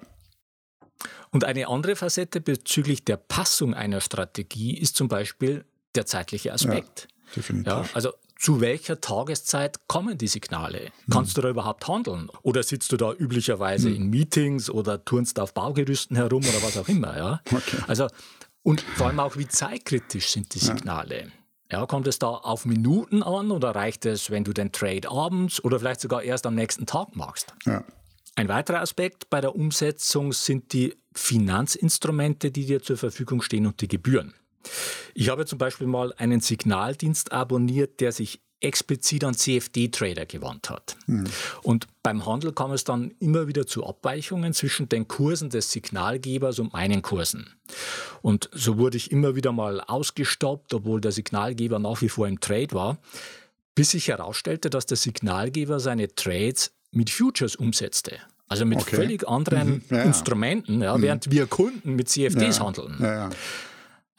Und 1.31 1.45
eine 1.45 1.69
andere 1.69 1.97
Facette 1.97 2.41
bezüglich 2.41 3.05
der 3.05 3.17
Passung 3.17 3.75
einer 3.75 4.01
Strategie 4.01 4.77
ist 4.77 4.97
zum 4.97 5.09
Beispiel 5.09 5.65
der 5.95 6.07
zeitliche 6.07 6.53
Aspekt. 6.53 7.09
Ja, 7.09 7.35
definitiv. 7.37 7.73
Ja, 7.73 7.85
also 7.95 8.13
zu 8.43 8.61
welcher 8.61 9.01
Tageszeit 9.01 9.87
kommen 9.87 10.19
die 10.19 10.27
Signale? 10.27 10.91
Kannst 11.09 11.37
du 11.37 11.43
da 11.43 11.49
überhaupt 11.49 11.87
handeln? 11.87 12.29
Oder 12.43 12.65
sitzt 12.65 12.91
du 12.91 12.97
da 12.97 13.13
üblicherweise 13.13 13.89
hm. 13.89 13.95
in 13.95 14.11
Meetings 14.11 14.69
oder 14.69 15.05
turnst 15.05 15.39
auf 15.39 15.55
Baugerüsten 15.55 16.17
herum 16.17 16.43
oder 16.43 16.61
was 16.61 16.77
auch 16.77 16.89
immer? 16.89 17.17
Ja? 17.17 17.41
Okay. 17.53 17.79
Also, 17.87 18.09
und 18.65 18.81
vor 18.81 19.07
allem 19.07 19.21
auch, 19.21 19.37
wie 19.37 19.47
zeitkritisch 19.47 20.33
sind 20.33 20.55
die 20.55 20.59
Signale? 20.59 21.31
Ja. 21.71 21.81
ja, 21.81 21.87
kommt 21.87 22.09
es 22.09 22.19
da 22.19 22.31
auf 22.31 22.65
Minuten 22.65 23.23
an 23.23 23.53
oder 23.53 23.77
reicht 23.77 24.07
es, 24.07 24.31
wenn 24.33 24.43
du 24.43 24.53
den 24.53 24.73
Trade 24.73 25.09
abends 25.09 25.63
oder 25.63 25.79
vielleicht 25.79 26.01
sogar 26.01 26.25
erst 26.25 26.45
am 26.45 26.57
nächsten 26.57 26.85
Tag 26.85 27.15
machst? 27.15 27.55
Ja. 27.65 27.85
Ein 28.35 28.49
weiterer 28.49 28.81
Aspekt 28.81 29.29
bei 29.31 29.41
der 29.41 29.55
Umsetzung 29.55 30.33
sind 30.33 30.73
die 30.73 30.95
Finanzinstrumente, 31.15 32.51
die 32.51 32.65
dir 32.65 32.83
zur 32.83 32.97
Verfügung 32.97 33.43
stehen 33.43 33.67
und 33.67 33.81
die 33.81 33.89
Gebühren. 33.89 34.35
Ich 35.15 35.29
habe 35.29 35.45
zum 35.45 35.59
Beispiel 35.59 35.87
mal 35.87 36.15
einen 36.17 36.41
Signaldienst 36.41 37.33
abonniert, 37.33 38.01
der 38.01 38.13
sich 38.13 38.41
explizit 38.61 39.25
an 39.25 39.35
CFD-Trader 39.35 40.25
gewandt 40.25 40.71
hat. 40.71 40.97
Mhm. 41.07 41.25
Und 41.63 41.89
beim 42.03 42.25
Handel 42.25 42.53
kam 42.53 42.73
es 42.73 42.85
dann 42.85 43.13
immer 43.19 43.49
wieder 43.49 43.67
zu 43.67 43.85
Abweichungen 43.85 44.55
zwischen 44.55 44.89
den 44.89 45.09
Kursen 45.09 45.51
des 45.51 45.73
Signalgebers 45.73 46.59
und 46.61 46.73
meinen 46.73 47.03
Kursen. 47.03 47.55
Und 48.23 48.49
so 48.53 48.79
wurde 48.79 48.97
ich 48.97 49.11
immer 49.11 49.35
wieder 49.35 49.53
mal 49.53 49.81
ausgestoppt, 49.81 50.73
obwohl 50.75 51.01
der 51.01 51.13
Signalgeber 51.13 51.79
nach 51.81 52.01
wie 52.03 52.09
vor 52.09 52.29
im 52.29 52.41
Trade 52.41 52.73
war, 52.73 52.99
bis 53.75 53.91
sich 53.91 54.09
herausstellte, 54.09 54.71
dass 54.71 54.87
der 54.87 54.97
Signalgeber 54.97 55.81
seine 55.81 56.15
Trades 56.15 56.73
mit 56.93 57.11
Futures 57.11 57.57
umsetzte. 57.57 58.19
Also 58.49 58.67
mit 58.67 58.81
okay. 58.81 58.97
völlig 58.97 59.27
anderen 59.27 59.77
mhm. 59.77 59.83
ja, 59.91 60.03
Instrumenten, 60.03 60.83
ja, 60.83 60.97
mhm. 60.97 61.03
während 61.03 61.31
wir 61.31 61.47
Kunden 61.47 61.95
mit 61.95 62.09
CFDs 62.09 62.59
ja. 62.59 62.65
handeln. 62.65 62.97
Ja, 63.01 63.31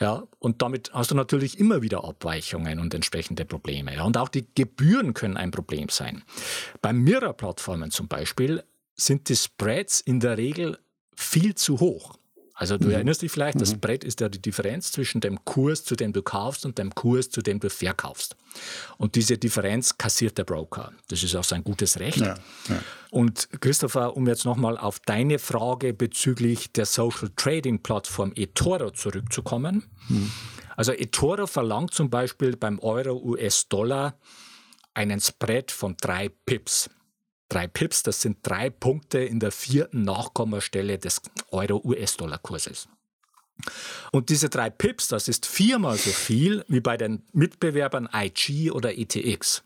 ja, 0.02 0.24
und 0.40 0.62
damit 0.62 0.92
hast 0.94 1.12
du 1.12 1.16
natürlich 1.16 1.60
immer 1.60 1.82
wieder 1.82 2.04
Abweichungen 2.04 2.80
und 2.80 2.94
entsprechende 2.94 3.46
Probleme. 3.46 3.96
Ja. 3.96 4.04
Und 4.04 4.18
auch 4.18 4.28
die 4.28 4.46
Gebühren 4.54 5.14
können 5.14 5.38
ein 5.38 5.52
Problem 5.52 5.88
sein. 5.90 6.24
Bei 6.82 6.92
Mirror-Plattformen 6.92 7.92
zum 7.92 8.08
Beispiel 8.08 8.64
sind 8.96 9.30
die 9.30 9.36
Spreads 9.36 10.02
in 10.02 10.20
der 10.20 10.38
Regel 10.38 10.78
viel 11.16 11.56
zu 11.56 11.80
hoch. 11.80 12.18
Also 12.64 12.78
du 12.78 12.86
mhm. 12.86 12.94
erinnerst 12.94 13.22
dich 13.22 13.30
vielleicht, 13.30 13.60
das 13.60 13.74
mhm. 13.74 13.82
Brett 13.82 14.06
ist 14.06 14.22
ja 14.22 14.30
die 14.30 14.42
Differenz 14.42 14.94
zwischen 14.94 15.20
dem 15.20 15.44
Kurs, 15.44 15.84
zu 15.84 15.98
dem 15.98 16.14
du 16.14 16.22
kaufst 16.22 16.66
und 16.66 16.78
dem 16.78 16.96
Kurs, 16.96 17.30
zu 17.30 17.42
dem 17.42 17.60
du 17.60 17.70
verkaufst. 17.70 18.38
Und 18.98 19.16
diese 19.16 19.38
Differenz 19.38 19.98
kassiert 19.98 20.38
der 20.38 20.46
Broker. 20.46 20.94
Das 21.10 21.22
ist 21.24 21.36
auch 21.36 21.44
sein 21.44 21.66
gutes 21.66 22.00
Recht. 22.00 22.20
Ja, 22.20 22.36
ja. 22.70 22.80
Und 23.12 23.50
Christopher, 23.60 24.16
um 24.16 24.26
jetzt 24.28 24.46
nochmal 24.46 24.78
auf 24.78 25.02
deine 25.02 25.40
Frage 25.40 25.94
bezüglich 25.94 26.72
der 26.72 26.86
Social 26.86 27.32
Trading 27.36 27.80
Plattform 27.84 28.32
eToro 28.34 28.92
zurückzukommen. 28.92 29.84
Mhm. 30.08 30.32
Also 30.78 30.94
eToro 30.94 31.48
verlangt 31.48 31.94
zum 31.94 32.10
Beispiel 32.10 32.56
beim 32.56 32.80
Euro 32.80 33.22
US-Dollar 33.26 34.18
einen 34.94 35.20
Spread 35.20 35.70
von 35.70 35.98
drei 36.00 36.30
Pips 36.30 36.90
drei 37.50 37.68
Pips, 37.68 38.04
das 38.04 38.22
sind 38.22 38.38
drei 38.44 38.70
Punkte 38.70 39.20
in 39.20 39.40
der 39.40 39.52
vierten 39.52 40.04
Nachkommastelle 40.04 40.98
des 40.98 41.22
Euro-US-Dollar-Kurses. 41.52 42.88
Und 44.12 44.30
diese 44.30 44.50
drei 44.50 44.70
Pips, 44.70 45.08
das 45.08 45.28
ist 45.28 45.46
viermal 45.46 45.98
so 45.98 46.10
viel 46.10 46.66
wie 46.68 46.80
bei 46.80 46.98
den 46.98 47.24
Mitbewerbern 47.34 48.10
IG 48.12 48.72
oder 48.72 48.98
ETX. 48.98 49.64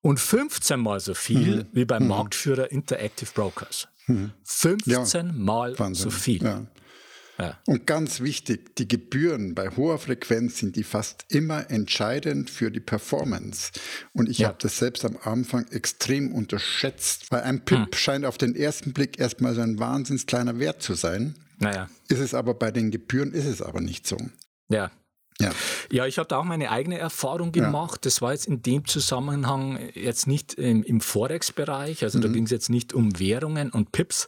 Und 0.00 0.20
15 0.20 0.80
mal 0.80 1.00
so 1.00 1.14
viel 1.14 1.56
mhm. 1.56 1.66
wie 1.72 1.84
beim 1.84 2.04
mhm. 2.04 2.08
Marktführer 2.10 2.70
Interactive 2.70 3.30
Brokers. 3.32 3.88
Mhm. 4.06 4.32
15 4.44 5.26
ja, 5.26 5.32
mal 5.32 5.78
Wahnsinn. 5.78 6.02
so 6.02 6.10
viel. 6.10 6.42
Ja. 6.42 6.66
Ja. 7.38 7.56
Und 7.66 7.86
ganz 7.86 8.20
wichtig, 8.20 8.74
die 8.76 8.88
Gebühren 8.88 9.54
bei 9.54 9.70
hoher 9.70 9.98
Frequenz 9.98 10.58
sind 10.58 10.74
die 10.74 10.82
fast 10.82 11.24
immer 11.28 11.70
entscheidend 11.70 12.50
für 12.50 12.70
die 12.70 12.80
Performance. 12.80 13.70
Und 14.12 14.28
ich 14.28 14.38
ja. 14.38 14.48
habe 14.48 14.58
das 14.60 14.78
selbst 14.78 15.04
am 15.04 15.16
Anfang 15.22 15.66
extrem 15.68 16.32
unterschätzt, 16.32 17.30
weil 17.30 17.42
ein 17.42 17.64
PIP 17.64 17.78
hm. 17.78 17.88
scheint 17.94 18.24
auf 18.24 18.38
den 18.38 18.56
ersten 18.56 18.92
Blick 18.92 19.20
erstmal 19.20 19.54
so 19.54 19.60
ein 19.60 19.78
wahnsinns 19.78 20.26
kleiner 20.26 20.58
Wert 20.58 20.82
zu 20.82 20.94
sein. 20.94 21.36
Naja. 21.58 21.88
Ist 22.08 22.20
es 22.20 22.34
aber 22.34 22.54
bei 22.54 22.70
den 22.70 22.90
Gebühren, 22.90 23.32
ist 23.32 23.46
es 23.46 23.62
aber 23.62 23.80
nicht 23.80 24.06
so. 24.06 24.16
Ja, 24.68 24.90
ja. 25.40 25.50
ja, 25.92 26.06
ich 26.06 26.18
habe 26.18 26.28
da 26.28 26.38
auch 26.38 26.44
meine 26.44 26.70
eigene 26.70 26.98
Erfahrung 26.98 27.52
gemacht. 27.52 27.98
Ja. 27.98 28.08
Das 28.08 28.20
war 28.20 28.32
jetzt 28.32 28.46
in 28.46 28.62
dem 28.62 28.86
Zusammenhang 28.86 29.78
jetzt 29.94 30.26
nicht 30.26 30.54
im, 30.54 30.82
im 30.82 31.00
Forex-Bereich, 31.00 32.02
also 32.02 32.18
mhm. 32.18 32.22
da 32.22 32.28
ging 32.28 32.44
es 32.44 32.50
jetzt 32.50 32.70
nicht 32.70 32.92
um 32.92 33.18
Währungen 33.18 33.70
und 33.70 33.92
Pips, 33.92 34.26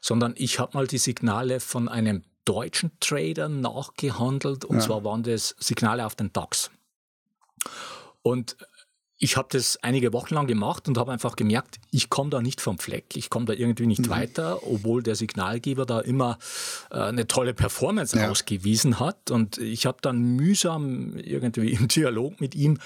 sondern 0.00 0.34
ich 0.36 0.60
habe 0.60 0.76
mal 0.76 0.86
die 0.86 0.98
Signale 0.98 1.58
von 1.58 1.88
einem 1.88 2.22
deutschen 2.44 2.92
Tradern 3.00 3.60
nachgehandelt 3.60 4.64
und 4.64 4.76
ja. 4.76 4.82
zwar 4.82 5.04
waren 5.04 5.22
das 5.22 5.54
Signale 5.58 6.04
auf 6.04 6.14
den 6.14 6.32
DAX. 6.32 6.70
Und 8.22 8.56
ich 9.16 9.36
habe 9.36 9.48
das 9.50 9.78
einige 9.82 10.12
Wochen 10.12 10.34
lang 10.34 10.46
gemacht 10.46 10.88
und 10.88 10.98
habe 10.98 11.12
einfach 11.12 11.36
gemerkt, 11.36 11.78
ich 11.90 12.10
komme 12.10 12.30
da 12.30 12.42
nicht 12.42 12.60
vom 12.60 12.78
Fleck, 12.78 13.16
ich 13.16 13.30
komme 13.30 13.46
da 13.46 13.52
irgendwie 13.52 13.86
nicht 13.86 14.06
mhm. 14.06 14.10
weiter, 14.10 14.66
obwohl 14.66 15.02
der 15.02 15.14
Signalgeber 15.14 15.86
da 15.86 16.00
immer 16.00 16.38
äh, 16.90 16.98
eine 16.98 17.26
tolle 17.26 17.54
Performance 17.54 18.18
ja. 18.18 18.28
ausgewiesen 18.28 18.98
hat. 18.98 19.30
Und 19.30 19.58
ich 19.58 19.86
habe 19.86 19.98
dann 20.02 20.20
mühsam 20.36 21.16
irgendwie 21.16 21.72
im 21.72 21.88
Dialog 21.88 22.40
mit 22.40 22.54
ihm 22.54 22.78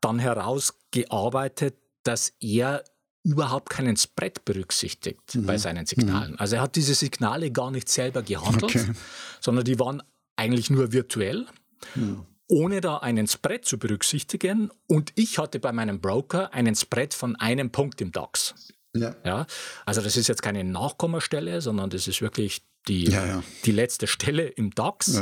dann 0.00 0.18
herausgearbeitet, 0.18 1.76
dass 2.02 2.32
er 2.40 2.84
überhaupt 3.24 3.70
keinen 3.70 3.96
Spread 3.96 4.44
berücksichtigt 4.44 5.34
mhm. 5.34 5.46
bei 5.46 5.58
seinen 5.58 5.86
Signalen. 5.86 6.32
Mhm. 6.32 6.38
Also 6.38 6.56
er 6.56 6.62
hat 6.62 6.76
diese 6.76 6.94
Signale 6.94 7.50
gar 7.50 7.70
nicht 7.70 7.88
selber 7.88 8.22
gehandelt, 8.22 8.76
okay. 8.76 8.92
sondern 9.40 9.64
die 9.64 9.78
waren 9.80 10.02
eigentlich 10.36 10.70
nur 10.70 10.92
virtuell, 10.92 11.46
mhm. 11.94 12.26
ohne 12.48 12.80
da 12.80 12.98
einen 12.98 13.26
Spread 13.26 13.64
zu 13.64 13.78
berücksichtigen. 13.78 14.70
Und 14.86 15.12
ich 15.16 15.38
hatte 15.38 15.58
bei 15.58 15.72
meinem 15.72 16.00
Broker 16.00 16.52
einen 16.52 16.74
Spread 16.74 17.14
von 17.14 17.34
einem 17.36 17.70
Punkt 17.70 18.00
im 18.00 18.12
DAX. 18.12 18.54
Ja. 18.94 19.16
ja. 19.24 19.46
Also 19.86 20.02
das 20.02 20.16
ist 20.16 20.28
jetzt 20.28 20.42
keine 20.42 20.62
Nachkommastelle, 20.62 21.60
sondern 21.60 21.90
das 21.90 22.06
ist 22.06 22.20
wirklich 22.20 22.62
die, 22.86 23.10
ja, 23.10 23.24
ja. 23.24 23.42
die 23.64 23.72
letzte 23.72 24.06
Stelle 24.06 24.46
im 24.46 24.70
DAX. 24.70 25.18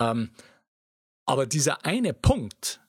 Ähm, 0.00 0.30
aber 1.26 1.46
dieser 1.46 1.84
eine 1.84 2.12
Punkt, 2.12 2.80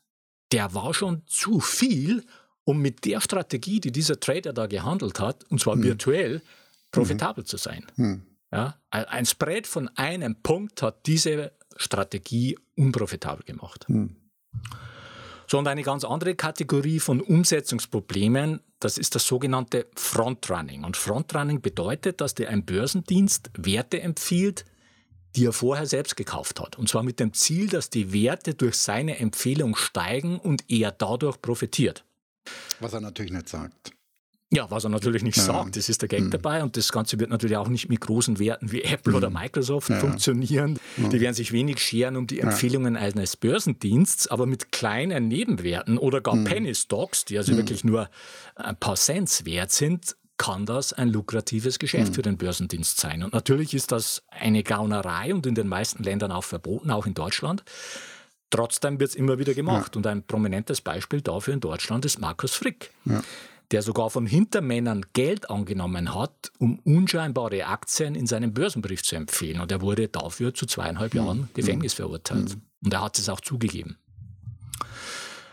der 0.52 0.74
war 0.74 0.94
schon 0.94 1.24
zu 1.28 1.60
viel, 1.60 2.26
um 2.70 2.84
mit 2.84 3.04
der 3.06 3.20
Strategie, 3.20 3.80
die 3.80 3.92
dieser 3.92 4.20
Trader 4.20 4.54
da 4.54 4.68
gehandelt 4.68 5.20
hat, 5.20 5.44
und 5.50 5.60
zwar 5.60 5.76
mhm. 5.76 5.84
virtuell, 5.86 6.42
profitabel 6.92 7.44
mhm. 7.44 7.48
zu 7.48 7.58
sein. 7.58 7.84
Mhm. 7.96 8.22
Ja, 8.52 8.76
ein 8.92 9.26
Spread 9.26 9.66
von 9.66 9.90
einem 9.98 10.36
Punkt 10.36 10.84
hat 10.84 11.08
diese 11.08 11.52
Strategie 11.78 12.60
unprofitabel 12.76 13.44
gemacht. 13.44 13.86
Mhm. 13.90 14.16
So, 15.48 15.58
und 15.58 15.68
eine 15.68 15.82
ganz 15.82 16.04
andere 16.04 16.36
Kategorie 16.36 17.00
von 17.00 17.22
Umsetzungsproblemen, 17.22 18.60
das 18.80 19.00
ist 19.00 19.16
das 19.16 19.26
sogenannte 19.26 19.88
Frontrunning. 19.96 20.84
Und 20.84 20.96
Frontrunning 20.96 21.62
bedeutet, 21.62 22.22
dass 22.22 22.36
dir 22.36 22.50
ein 22.50 22.66
Börsendienst 22.66 23.50
Werte 23.58 24.00
empfiehlt, 24.00 24.64
die 25.36 25.46
er 25.46 25.54
vorher 25.54 25.88
selbst 25.88 26.16
gekauft 26.16 26.60
hat. 26.60 26.78
Und 26.78 26.88
zwar 26.88 27.02
mit 27.02 27.20
dem 27.20 27.34
Ziel, 27.34 27.68
dass 27.68 27.90
die 27.90 28.14
Werte 28.14 28.54
durch 28.54 28.76
seine 28.76 29.18
Empfehlung 29.18 29.76
steigen 29.76 30.38
und 30.38 30.66
er 30.70 30.92
dadurch 30.92 31.42
profitiert. 31.42 32.06
Was 32.80 32.94
er 32.94 33.02
natürlich 33.02 33.32
nicht 33.32 33.50
sagt. 33.50 33.92
Ja, 34.52 34.72
was 34.72 34.84
er 34.84 34.90
natürlich 34.90 35.22
nicht 35.22 35.38
ja. 35.38 35.44
sagt, 35.44 35.76
das 35.76 35.90
ist 35.90 36.02
der 36.02 36.10
Gag 36.10 36.22
mhm. 36.22 36.32
dabei 36.32 36.64
und 36.64 36.76
das 36.76 36.92
Ganze 36.92 37.20
wird 37.20 37.30
natürlich 37.30 37.58
auch 37.58 37.68
nicht 37.68 37.88
mit 37.88 38.02
großen 38.02 38.40
Werten 38.40 38.72
wie 38.72 38.82
Apple 38.82 39.12
mhm. 39.12 39.18
oder 39.18 39.30
Microsoft 39.30 39.92
ja. 39.92 40.00
funktionieren. 40.00 40.80
Mhm. 40.98 41.12
Die 41.12 41.22
werden 41.22 41.36
sich 41.36 41.52
wenig 41.52 41.80
scheren 41.80 42.18
um 42.18 42.26
die 42.26 42.40
Empfehlungen 42.40 42.96
ja. 42.96 43.02
eines 43.02 43.38
Börsendiensts, 43.38 44.28
aber 44.28 44.48
mit 44.48 44.72
kleinen 44.72 45.28
Nebenwerten 45.28 46.00
oder 46.00 46.20
gar 46.20 46.36
mhm. 46.36 46.46
Penny 46.46 46.74
Stocks, 46.74 47.26
die 47.26 47.38
also 47.38 47.54
mhm. 47.54 47.58
wirklich 47.58 47.84
nur 47.84 48.10
ein 48.56 48.76
paar 48.76 48.96
Cents 48.96 49.46
wert 49.46 49.72
sind, 49.72 50.16
kann 50.38 50.66
das 50.66 50.94
ein 50.94 51.10
lukratives 51.10 51.78
Geschäft 51.78 52.12
mhm. 52.12 52.16
für 52.16 52.22
den 52.24 52.38
Börsendienst 52.38 53.00
sein. 53.00 53.24
Und 53.24 53.34
natürlich 53.34 53.76
ist 53.76 53.92
das 53.92 54.24
eine 54.30 54.64
Gaunerei 54.64 55.32
und 55.32 55.46
in 55.46 55.54
den 55.54 55.68
meisten 55.68 56.02
Ländern 56.02 56.32
auch 56.32 56.46
verboten, 56.46 56.90
auch 56.90 57.06
in 57.06 57.14
Deutschland. 57.14 57.64
Trotzdem 58.50 59.00
wird 59.00 59.12
es 59.12 59.16
immer 59.16 59.38
wieder 59.38 59.54
gemacht. 59.54 59.96
Ja. 59.96 59.98
Und 59.98 60.08
ein 60.08 60.24
prominentes 60.24 60.82
Beispiel 60.82 61.22
dafür 61.22 61.54
in 61.54 61.60
Deutschland 61.60 62.06
ist 62.06 62.20
Markus 62.20 62.56
Frick, 62.56 62.92
ja. 63.06 63.22
der 63.72 63.82
sogar 63.82 64.10
von 64.10 64.26
Hintermännern 64.26 65.06
Geld 65.14 65.50
angenommen 65.50 66.16
hat, 66.16 66.52
um 66.58 66.80
unscheinbare 66.80 67.68
Aktien 67.68 68.16
in 68.16 68.26
seinem 68.26 68.54
Börsenbrief 68.54 69.04
zu 69.04 69.16
empfehlen. 69.16 69.62
Und 69.62 69.72
er 69.72 69.82
wurde 69.82 70.08
dafür 70.08 70.54
zu 70.54 70.66
zweieinhalb 70.66 71.14
mhm. 71.14 71.20
Jahren 71.20 71.50
Gefängnis 71.54 71.94
verurteilt. 71.94 72.56
Mhm. 72.56 72.62
Und 72.86 72.94
er 72.94 73.04
hat 73.04 73.20
es 73.20 73.30
auch 73.30 73.42
zugegeben. 73.42 73.98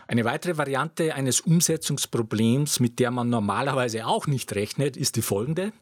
Eine 0.07 0.23
weitere 0.23 0.57
Variante 0.57 1.13
eines 1.13 1.41
Umsetzungsproblems, 1.41 2.79
mit 2.79 2.97
der 2.97 3.11
man 3.11 3.29
normalerweise 3.29 4.07
auch 4.07 4.25
nicht 4.25 4.55
rechnet, 4.55 4.95
ist 4.95 5.17
die 5.17 5.21
folgende. 5.21 5.73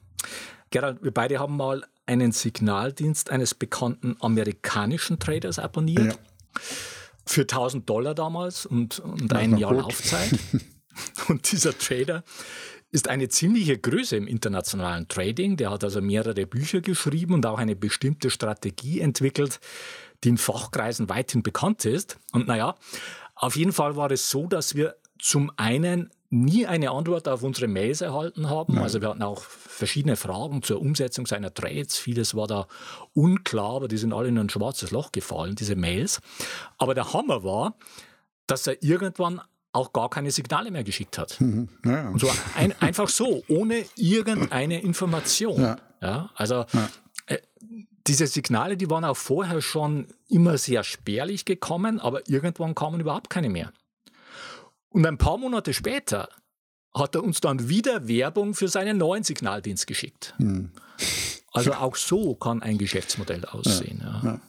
Gerald, 0.72 1.04
wir 1.04 1.12
beide 1.12 1.40
haben 1.40 1.56
mal 1.56 1.86
einen 2.08 2.32
Signaldienst 2.32 3.30
eines 3.30 3.54
bekannten 3.54 4.18
amerikanischen 4.20 5.20
Traders 5.20 5.60
abonniert. 5.60 6.14
Ja 6.14 6.62
für 7.26 7.42
1000 7.42 7.90
Dollar 7.90 8.16
damals 8.16 8.66
und, 8.66 9.00
und 9.00 9.34
ein 9.34 9.58
Jahr 9.58 9.74
gut. 9.74 9.84
Laufzeit. 9.84 10.32
Und 11.28 11.52
dieser 11.52 11.78
Trader 11.78 12.24
ist 12.92 13.10
eine 13.10 13.28
ziemliche 13.28 13.78
Größe 13.78 14.16
im 14.16 14.28
internationalen 14.28 15.10
Trading. 15.10 15.58
Der 15.58 15.70
hat 15.72 15.84
also 15.84 16.02
mehrere 16.02 16.46
Bücher 16.46 16.80
geschrieben 16.80 17.34
und 17.34 17.46
auch 17.46 17.60
eine 17.60 17.76
bestimmte 17.76 18.30
Strategie 18.30 19.02
entwickelt, 19.02 19.60
die 20.24 20.30
in 20.30 20.38
Fachkreisen 20.38 21.10
weithin 21.10 21.44
bekannt 21.44 21.84
ist. 21.84 22.18
Und 22.32 22.48
naja, 22.48 22.76
Auf 23.36 23.58
jeden 23.58 23.74
Fall 23.74 23.98
war 23.98 24.10
es 24.12 24.30
so, 24.30 24.48
dass 24.48 24.76
wir 24.76 24.96
zum 25.20 25.52
einen 25.58 26.10
nie 26.30 26.66
eine 26.66 26.92
Antwort 26.92 27.28
auf 27.28 27.44
unsere 27.44 27.68
Mails 27.68 28.02
erhalten 28.02 28.50
haben. 28.50 28.76
Nein. 28.76 28.84
Also 28.84 29.02
wir 29.02 29.10
hatten 29.10 29.24
auch 29.24 29.42
verschiedene 29.42 30.16
Fragen 30.16 30.64
zur 30.64 30.82
Umsetzung 30.82 31.26
seiner 31.26 31.54
Trades. 31.54 31.98
Vieles 31.98 32.36
war 32.36 32.48
da 32.48 32.68
unklar, 33.14 33.76
aber 33.76 33.88
die 33.88 33.98
sind 33.98 34.14
alle 34.14 34.30
in 34.30 34.38
ein 34.38 34.50
schwarzes 34.50 34.92
Loch 34.92 35.12
gefallen, 35.12 35.56
diese 35.56 35.76
Mails. 35.76 36.22
Aber 36.78 36.94
der 36.94 37.14
Hammer 37.14 37.44
war, 37.44 37.76
dass 38.48 38.68
er 38.68 38.82
irgendwann 38.84 39.42
auch 39.72 39.92
gar 39.92 40.10
keine 40.10 40.32
Signale 40.32 40.72
mehr 40.72 40.84
geschickt 40.84 41.18
hat. 41.18 41.40
Mhm. 41.42 41.70
Ja. 41.84 42.10
Und 42.10 42.20
so 42.20 42.32
ein, 42.56 42.74
einfach 42.82 43.10
so, 43.10 43.44
ohne 43.50 43.86
irgendeine 43.96 44.82
Information. 44.82 45.62
Ja. 45.62 45.78
ja 46.02 46.30
also 46.36 46.66
ja. 46.72 46.90
Äh, 47.28 47.40
diese 48.08 48.28
Signale, 48.28 48.78
die 48.78 48.90
waren 48.90 49.04
auch 49.04 49.18
vorher 49.18 49.62
schon 49.62 50.08
immer 50.30 50.58
sehr 50.58 50.84
spärlich 50.84 51.44
gekommen, 51.44 52.00
aber 52.00 52.28
irgendwann 52.30 52.74
kamen 52.74 53.00
überhaupt 53.02 53.30
keine 53.30 53.50
mehr. 53.50 53.72
Und 54.96 55.06
ein 55.06 55.18
paar 55.18 55.38
Monate 55.38 55.74
später 55.74 56.30
hat 56.94 57.16
er 57.16 57.24
uns 57.26 57.42
dann 57.42 57.68
wieder 57.68 58.08
Werbung 58.08 58.54
für 58.54 58.70
seinen 58.70 58.98
neuen 58.98 59.26
Signaldienst 59.26 59.88
geschickt. 59.88 60.34
Hm. 60.38 60.72
Also 61.52 61.74
auch 61.74 61.98
so 61.98 62.36
kann 62.36 62.64
ein 62.64 62.78
Geschäftsmodell 62.78 63.44
aussehen. 63.44 64.00
Ja, 64.02 64.22
ja. 64.24 64.42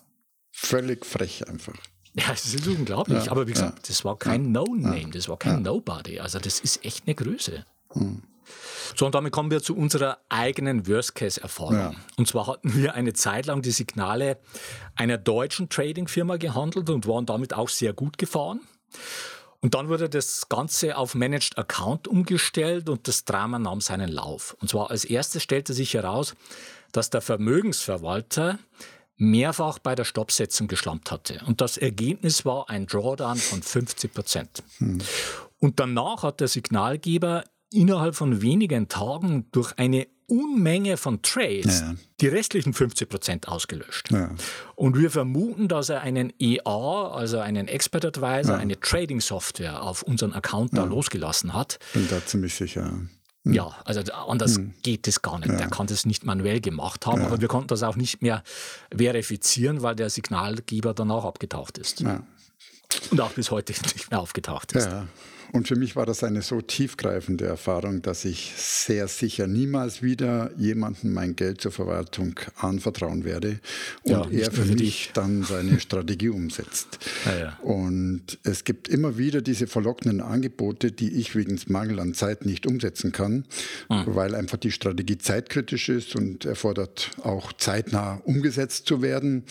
Völlig 0.52 1.04
frech 1.04 1.48
einfach. 1.48 1.74
Ja, 2.14 2.26
es 2.32 2.54
ist 2.54 2.64
unglaublich. 2.64 3.24
Ja, 3.24 3.32
Aber 3.32 3.48
wie 3.48 3.54
gesagt, 3.54 3.88
das 3.88 4.04
war 4.04 4.16
kein 4.16 4.52
No-Name, 4.52 5.10
das 5.10 5.28
war 5.28 5.36
kein 5.36 5.62
Nobody. 5.62 6.20
Also 6.20 6.38
das 6.38 6.60
ist 6.60 6.84
echt 6.84 7.08
eine 7.08 7.16
Größe. 7.16 7.64
Hm. 7.94 8.22
So, 8.94 9.04
und 9.04 9.16
damit 9.16 9.32
kommen 9.32 9.50
wir 9.50 9.60
zu 9.60 9.76
unserer 9.76 10.18
eigenen 10.28 10.86
Worst-Case-Erfahrung. 10.86 11.74
Ja. 11.74 11.92
Und 12.18 12.28
zwar 12.28 12.46
hatten 12.46 12.72
wir 12.76 12.94
eine 12.94 13.14
Zeit 13.14 13.46
lang 13.46 13.62
die 13.62 13.72
Signale 13.72 14.38
einer 14.94 15.18
deutschen 15.18 15.68
Trading-Firma 15.68 16.36
gehandelt 16.36 16.88
und 16.88 17.08
waren 17.08 17.26
damit 17.26 17.52
auch 17.52 17.68
sehr 17.68 17.92
gut 17.92 18.16
gefahren. 18.16 18.60
Und 19.60 19.74
dann 19.74 19.88
wurde 19.88 20.08
das 20.08 20.48
Ganze 20.48 20.96
auf 20.96 21.14
Managed 21.14 21.58
Account 21.58 22.08
umgestellt 22.08 22.88
und 22.88 23.08
das 23.08 23.24
Drama 23.24 23.58
nahm 23.58 23.80
seinen 23.80 24.10
Lauf. 24.10 24.56
Und 24.60 24.70
zwar 24.70 24.90
als 24.90 25.04
erstes 25.04 25.42
stellte 25.42 25.72
sich 25.72 25.94
heraus, 25.94 26.34
dass 26.92 27.10
der 27.10 27.20
Vermögensverwalter 27.20 28.58
mehrfach 29.16 29.78
bei 29.78 29.94
der 29.94 30.04
Stoppsetzung 30.04 30.68
geschlampt 30.68 31.10
hatte. 31.10 31.40
Und 31.46 31.60
das 31.60 31.78
Ergebnis 31.78 32.44
war 32.44 32.68
ein 32.68 32.86
Drawdown 32.86 33.36
von 33.36 33.62
50 33.62 34.12
Prozent. 34.12 34.62
Hm. 34.78 34.98
Und 35.58 35.80
danach 35.80 36.22
hat 36.22 36.40
der 36.40 36.48
Signalgeber 36.48 37.44
innerhalb 37.70 38.14
von 38.14 38.42
wenigen 38.42 38.88
Tagen 38.88 39.48
durch 39.52 39.72
eine 39.78 40.06
Unmenge 40.26 40.96
von 40.96 41.22
Trades 41.22 41.80
ja. 41.80 41.94
die 42.20 42.28
restlichen 42.28 42.72
50 42.72 43.08
Prozent 43.08 43.48
ausgelöscht. 43.48 44.10
Ja. 44.10 44.30
Und 44.74 44.98
wir 44.98 45.10
vermuten, 45.10 45.68
dass 45.68 45.88
er 45.88 46.00
einen 46.00 46.32
EA, 46.38 47.10
also 47.12 47.38
einen 47.38 47.68
Expert 47.68 48.04
Advisor, 48.04 48.54
ja. 48.54 48.60
eine 48.60 48.78
Trading 48.80 49.20
Software 49.20 49.82
auf 49.82 50.02
unseren 50.02 50.32
Account 50.32 50.76
da 50.76 50.84
losgelassen 50.84 51.52
hat. 51.52 51.78
Bin 51.92 52.08
da 52.08 52.24
ziemlich 52.24 52.54
sicher. 52.54 52.84
Hm. 52.84 53.52
Ja, 53.52 53.76
also 53.84 54.00
anders 54.12 54.56
hm. 54.56 54.74
geht 54.82 55.06
es 55.06 55.22
gar 55.22 55.38
nicht. 55.38 55.50
Ja. 55.50 55.56
Der 55.56 55.68
kann 55.68 55.86
das 55.86 56.04
nicht 56.04 56.24
manuell 56.24 56.60
gemacht 56.60 57.06
haben, 57.06 57.22
aber 57.22 57.40
wir 57.40 57.48
konnten 57.48 57.68
das 57.68 57.84
auch 57.84 57.94
nicht 57.94 58.20
mehr 58.20 58.42
verifizieren, 58.94 59.82
weil 59.82 59.94
der 59.94 60.10
Signalgeber 60.10 60.94
danach 60.94 61.24
abgetaucht 61.24 61.78
ist. 61.78 62.00
Ja. 62.00 62.24
Und 63.10 63.20
auch 63.20 63.32
bis 63.32 63.50
heute 63.50 63.72
nicht 63.94 64.10
mehr 64.10 64.20
aufgetaucht 64.20 64.72
ist. 64.72 64.86
Ja. 64.86 65.06
Und 65.52 65.68
für 65.68 65.76
mich 65.76 65.96
war 65.96 66.06
das 66.06 66.24
eine 66.24 66.42
so 66.42 66.60
tiefgreifende 66.60 67.46
Erfahrung, 67.46 68.02
dass 68.02 68.24
ich 68.24 68.52
sehr 68.56 69.08
sicher 69.08 69.46
niemals 69.46 70.02
wieder 70.02 70.50
jemandem 70.58 71.14
mein 71.14 71.36
Geld 71.36 71.60
zur 71.60 71.72
Verwaltung 71.72 72.38
anvertrauen 72.56 73.24
werde 73.24 73.60
und 74.02 74.10
ja, 74.10 74.28
er 74.30 74.50
für 74.50 74.64
mich 74.64 74.76
dich. 74.76 75.10
dann 75.14 75.44
seine 75.44 75.80
Strategie 75.80 76.28
umsetzt. 76.28 76.98
Ja, 77.24 77.38
ja. 77.38 77.58
Und 77.62 78.38
es 78.42 78.64
gibt 78.64 78.88
immer 78.88 79.18
wieder 79.18 79.40
diese 79.40 79.66
verlockenden 79.66 80.20
Angebote, 80.20 80.92
die 80.92 81.14
ich 81.14 81.34
wegen 81.34 81.58
Mangel 81.68 82.00
an 82.00 82.14
Zeit 82.14 82.44
nicht 82.44 82.66
umsetzen 82.66 83.12
kann, 83.12 83.46
mhm. 83.88 84.04
weil 84.06 84.34
einfach 84.34 84.58
die 84.58 84.72
Strategie 84.72 85.18
zeitkritisch 85.18 85.88
ist 85.88 86.16
und 86.16 86.44
erfordert 86.44 87.12
auch 87.22 87.52
zeitnah 87.52 88.20
umgesetzt 88.24 88.86
zu 88.86 89.00
werden. 89.00 89.44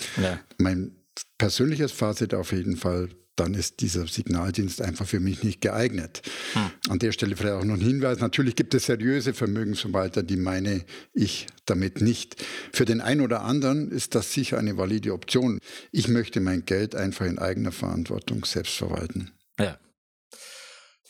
Mein 0.58 0.92
persönliches 1.38 1.92
Fazit 1.92 2.34
auf 2.34 2.52
jeden 2.52 2.78
Fall, 2.78 3.10
dann 3.36 3.54
ist 3.54 3.82
dieser 3.82 4.08
Signaldienst 4.08 4.82
einfach 4.82 5.06
für 5.06 5.20
mich 5.20 5.44
nicht 5.44 5.62
geeignet. 5.62 6.22
Hm. 6.54 6.72
An 6.90 7.00
der 7.00 7.12
Stelle 7.12 7.36
vielleicht 7.36 7.56
auch 7.56 7.64
noch 7.66 7.76
ein 7.76 7.82
Hinweis. 7.82 8.20
Natürlich 8.20 8.56
gibt 8.56 8.74
es 8.74 8.86
seriöse 8.86 9.34
Vermögensverwalter, 9.34 10.24
die 10.24 10.38
meine 10.38 10.86
ich 11.14 11.48
damit 11.66 12.02
nicht. 12.02 12.44
Für 12.72 12.86
den 12.86 13.02
einen 13.02 13.22
oder 13.22 13.42
anderen 13.42 13.92
ist 13.92 14.16
das 14.16 14.32
sicher 14.32 14.58
eine 14.58 14.78
valide 14.78 15.14
Option. 15.14 15.60
Ich 15.92 16.08
möchte 16.08 16.40
mein 16.40 16.66
Geld 16.66 16.96
einfach 16.96 17.26
in 17.26 17.40
eigener 17.40 17.72
Verantwortung 17.72 18.46
selbst 18.46 18.76
verwalten. 18.76 19.32
Ja. 19.60 19.78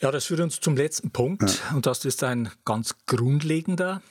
Ja, 0.00 0.10
das 0.10 0.26
führt 0.26 0.40
uns 0.40 0.60
zum 0.60 0.76
letzten 0.76 1.10
Punkt. 1.10 1.42
Ja. 1.42 1.76
Und 1.76 1.86
das 1.86 2.04
ist 2.04 2.22
ein 2.22 2.50
ganz 2.64 2.96
grundlegender. 3.06 4.02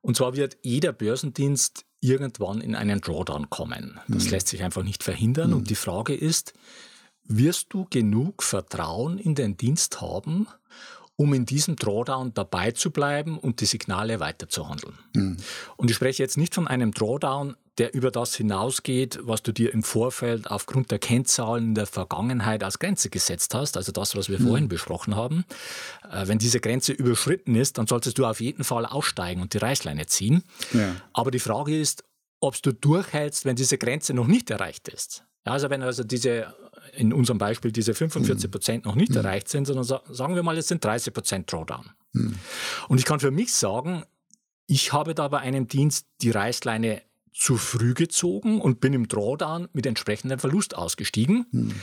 Und 0.00 0.16
zwar 0.16 0.36
wird 0.36 0.56
jeder 0.62 0.92
Börsendienst 0.92 1.84
irgendwann 2.00 2.60
in 2.60 2.74
einen 2.74 3.00
Drawdown 3.00 3.50
kommen. 3.50 3.98
Das 4.08 4.24
hm. 4.24 4.30
lässt 4.30 4.48
sich 4.48 4.62
einfach 4.62 4.84
nicht 4.84 5.02
verhindern. 5.02 5.50
Hm. 5.50 5.58
Und 5.58 5.70
die 5.70 5.74
Frage 5.74 6.14
ist, 6.14 6.54
wirst 7.28 7.68
du 7.70 7.86
genug 7.88 8.42
Vertrauen 8.42 9.18
in 9.18 9.34
den 9.34 9.56
Dienst 9.56 10.00
haben, 10.00 10.46
um 11.16 11.32
in 11.32 11.46
diesem 11.46 11.76
Drawdown 11.76 12.34
dabei 12.34 12.72
zu 12.72 12.90
bleiben 12.90 13.38
und 13.38 13.60
die 13.60 13.66
Signale 13.66 14.20
weiterzuhandeln. 14.20 14.98
Mhm. 15.14 15.36
Und 15.76 15.90
ich 15.90 15.96
spreche 15.96 16.22
jetzt 16.22 16.36
nicht 16.36 16.54
von 16.54 16.68
einem 16.68 16.92
Drawdown, 16.92 17.56
der 17.78 17.94
über 17.94 18.10
das 18.10 18.34
hinausgeht, 18.34 19.18
was 19.22 19.42
du 19.42 19.52
dir 19.52 19.72
im 19.72 19.82
Vorfeld 19.82 20.50
aufgrund 20.50 20.90
der 20.90 20.98
Kennzahlen 20.98 21.64
in 21.64 21.74
der 21.74 21.86
Vergangenheit 21.86 22.64
als 22.64 22.78
Grenze 22.78 23.10
gesetzt 23.10 23.54
hast, 23.54 23.76
also 23.76 23.92
das, 23.92 24.16
was 24.16 24.28
wir 24.28 24.38
mhm. 24.40 24.46
vorhin 24.46 24.68
besprochen 24.68 25.14
haben. 25.14 25.44
Äh, 26.10 26.26
wenn 26.26 26.38
diese 26.38 26.60
Grenze 26.60 26.92
überschritten 26.92 27.54
ist, 27.54 27.78
dann 27.78 27.86
solltest 27.86 28.18
du 28.18 28.24
auf 28.24 28.40
jeden 28.40 28.64
Fall 28.64 28.86
aussteigen 28.86 29.42
und 29.42 29.52
die 29.52 29.58
Reißleine 29.58 30.06
ziehen. 30.06 30.42
Ja. 30.72 30.96
Aber 31.12 31.30
die 31.30 31.38
Frage 31.38 31.78
ist, 31.78 32.04
ob 32.40 32.60
du 32.62 32.72
durchhältst, 32.72 33.44
wenn 33.44 33.56
diese 33.56 33.78
Grenze 33.78 34.14
noch 34.14 34.26
nicht 34.26 34.50
erreicht 34.50 34.88
ist. 34.88 35.24
Ja, 35.46 35.52
also 35.52 35.70
wenn 35.70 35.82
also 35.82 36.02
diese 36.02 36.54
in 36.94 37.12
unserem 37.12 37.38
Beispiel 37.38 37.72
diese 37.72 37.94
45 37.94 38.50
Prozent 38.50 38.84
noch 38.84 38.94
nicht 38.94 39.10
mhm. 39.10 39.18
erreicht 39.18 39.48
sind, 39.48 39.66
sondern 39.66 39.84
sagen 39.84 40.34
wir 40.34 40.42
mal, 40.42 40.56
es 40.58 40.68
sind 40.68 40.84
30 40.84 41.12
Prozent 41.12 41.52
Drawdown. 41.52 41.90
Mhm. 42.12 42.34
Und 42.88 42.98
ich 42.98 43.04
kann 43.04 43.20
für 43.20 43.30
mich 43.30 43.52
sagen, 43.54 44.04
ich 44.66 44.92
habe 44.92 45.14
da 45.14 45.28
bei 45.28 45.38
einem 45.38 45.68
Dienst 45.68 46.06
die 46.22 46.30
Reißleine 46.30 47.02
zu 47.32 47.56
früh 47.56 47.94
gezogen 47.94 48.60
und 48.60 48.80
bin 48.80 48.94
im 48.94 49.08
Drawdown 49.08 49.68
mit 49.72 49.86
entsprechendem 49.86 50.38
Verlust 50.38 50.76
ausgestiegen, 50.76 51.46
mhm. 51.50 51.74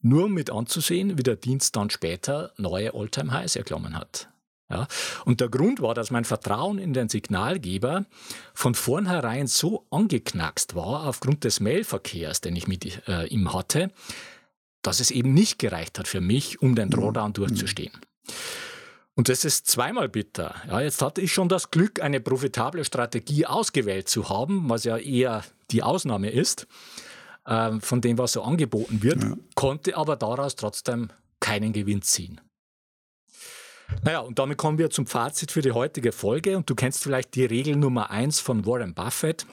nur 0.00 0.24
um 0.24 0.34
mit 0.34 0.50
anzusehen, 0.50 1.18
wie 1.18 1.22
der 1.22 1.36
Dienst 1.36 1.76
dann 1.76 1.90
später 1.90 2.52
neue 2.56 2.94
Alltime-Highs 2.94 3.56
erklommen 3.56 3.96
hat. 3.96 4.28
Ja, 4.68 4.88
und 5.24 5.40
der 5.40 5.48
Grund 5.48 5.80
war, 5.80 5.94
dass 5.94 6.10
mein 6.10 6.24
Vertrauen 6.24 6.78
in 6.78 6.92
den 6.92 7.08
Signalgeber 7.08 8.04
von 8.52 8.74
vornherein 8.74 9.46
so 9.46 9.86
angeknackst 9.90 10.74
war 10.74 11.06
aufgrund 11.06 11.44
des 11.44 11.60
Mailverkehrs, 11.60 12.40
den 12.40 12.56
ich 12.56 12.66
mit 12.66 13.06
äh, 13.06 13.26
ihm 13.26 13.52
hatte, 13.52 13.92
dass 14.86 15.00
es 15.00 15.10
eben 15.10 15.34
nicht 15.34 15.58
gereicht 15.58 15.98
hat 15.98 16.06
für 16.06 16.20
mich, 16.20 16.62
um 16.62 16.74
den 16.74 16.90
Drawdown 16.90 17.32
durchzustehen. 17.32 17.92
Und 19.14 19.28
das 19.28 19.44
ist 19.44 19.66
zweimal 19.66 20.08
bitter. 20.08 20.54
Ja, 20.68 20.80
jetzt 20.80 21.00
hatte 21.00 21.22
ich 21.22 21.32
schon 21.32 21.48
das 21.48 21.70
Glück, 21.70 22.02
eine 22.02 22.20
profitable 22.20 22.84
Strategie 22.84 23.46
ausgewählt 23.46 24.08
zu 24.08 24.28
haben, 24.28 24.68
was 24.68 24.84
ja 24.84 24.98
eher 24.98 25.42
die 25.70 25.82
Ausnahme 25.82 26.30
ist, 26.30 26.66
äh, 27.46 27.80
von 27.80 28.00
dem, 28.00 28.18
was 28.18 28.32
so 28.32 28.42
angeboten 28.42 29.02
wird, 29.02 29.22
ja. 29.22 29.36
konnte 29.54 29.96
aber 29.96 30.16
daraus 30.16 30.54
trotzdem 30.54 31.08
keinen 31.40 31.72
Gewinn 31.72 32.02
ziehen. 32.02 32.40
Naja, 34.04 34.20
und 34.20 34.38
damit 34.38 34.58
kommen 34.58 34.78
wir 34.78 34.90
zum 34.90 35.06
Fazit 35.06 35.50
für 35.50 35.62
die 35.62 35.72
heutige 35.72 36.12
Folge. 36.12 36.56
Und 36.56 36.68
du 36.68 36.74
kennst 36.74 37.02
vielleicht 37.02 37.34
die 37.34 37.44
Regel 37.44 37.76
Nummer 37.76 38.10
eins 38.10 38.40
von 38.40 38.66
Warren 38.66 38.94
Buffett. 38.94 39.46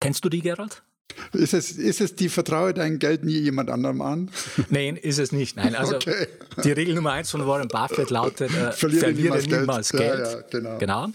Kennst 0.00 0.24
du 0.24 0.28
die, 0.28 0.40
Gerald? 0.40 0.82
Ist 1.32 1.54
es, 1.54 1.72
ist 1.72 2.00
es 2.00 2.14
die 2.14 2.28
Vertraue 2.28 2.74
dein 2.74 2.98
Geld 2.98 3.24
nie 3.24 3.38
jemand 3.38 3.70
anderem 3.70 4.00
an? 4.00 4.30
Nein, 4.70 4.96
ist 4.96 5.18
es 5.18 5.32
nicht. 5.32 5.56
Nein, 5.56 5.74
also 5.74 5.96
okay. 5.96 6.26
die 6.62 6.72
Regel 6.72 6.94
Nummer 6.94 7.12
eins 7.12 7.30
von 7.30 7.46
Warren 7.46 7.68
Buffett 7.68 8.10
lautet, 8.10 8.50
äh, 8.50 8.72
verliere, 8.72 9.14
verliere 9.14 9.60
niemals, 9.60 9.90
Geld. 9.90 10.02
Geld. 10.02 10.26
Ja, 10.26 10.32
ja, 10.32 10.76
genau. 10.78 10.78
genau. 10.78 11.08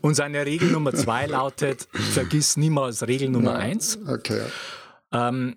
Und 0.00 0.14
seine 0.14 0.44
Regel 0.46 0.70
Nummer 0.70 0.94
zwei 0.94 1.26
lautet, 1.26 1.88
vergiss 1.92 2.56
niemals 2.56 3.06
Regel 3.06 3.28
Nummer 3.28 3.52
ja, 3.52 3.58
eins. 3.58 3.98
Okay. 4.06 4.42
Ähm, 5.12 5.56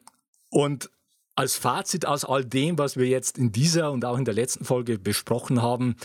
und 0.50 0.90
als 1.36 1.56
Fazit 1.56 2.06
aus 2.06 2.26
all 2.26 2.44
dem, 2.44 2.78
was 2.78 2.98
wir 2.98 3.08
jetzt 3.08 3.38
in 3.38 3.52
dieser 3.52 3.92
und 3.92 4.06
auch 4.06 4.18
in 4.18 4.26
der 4.26 4.34
letzten 4.34 4.66
Folge 4.66 4.98
besprochen 4.98 5.62
haben, 5.62 5.96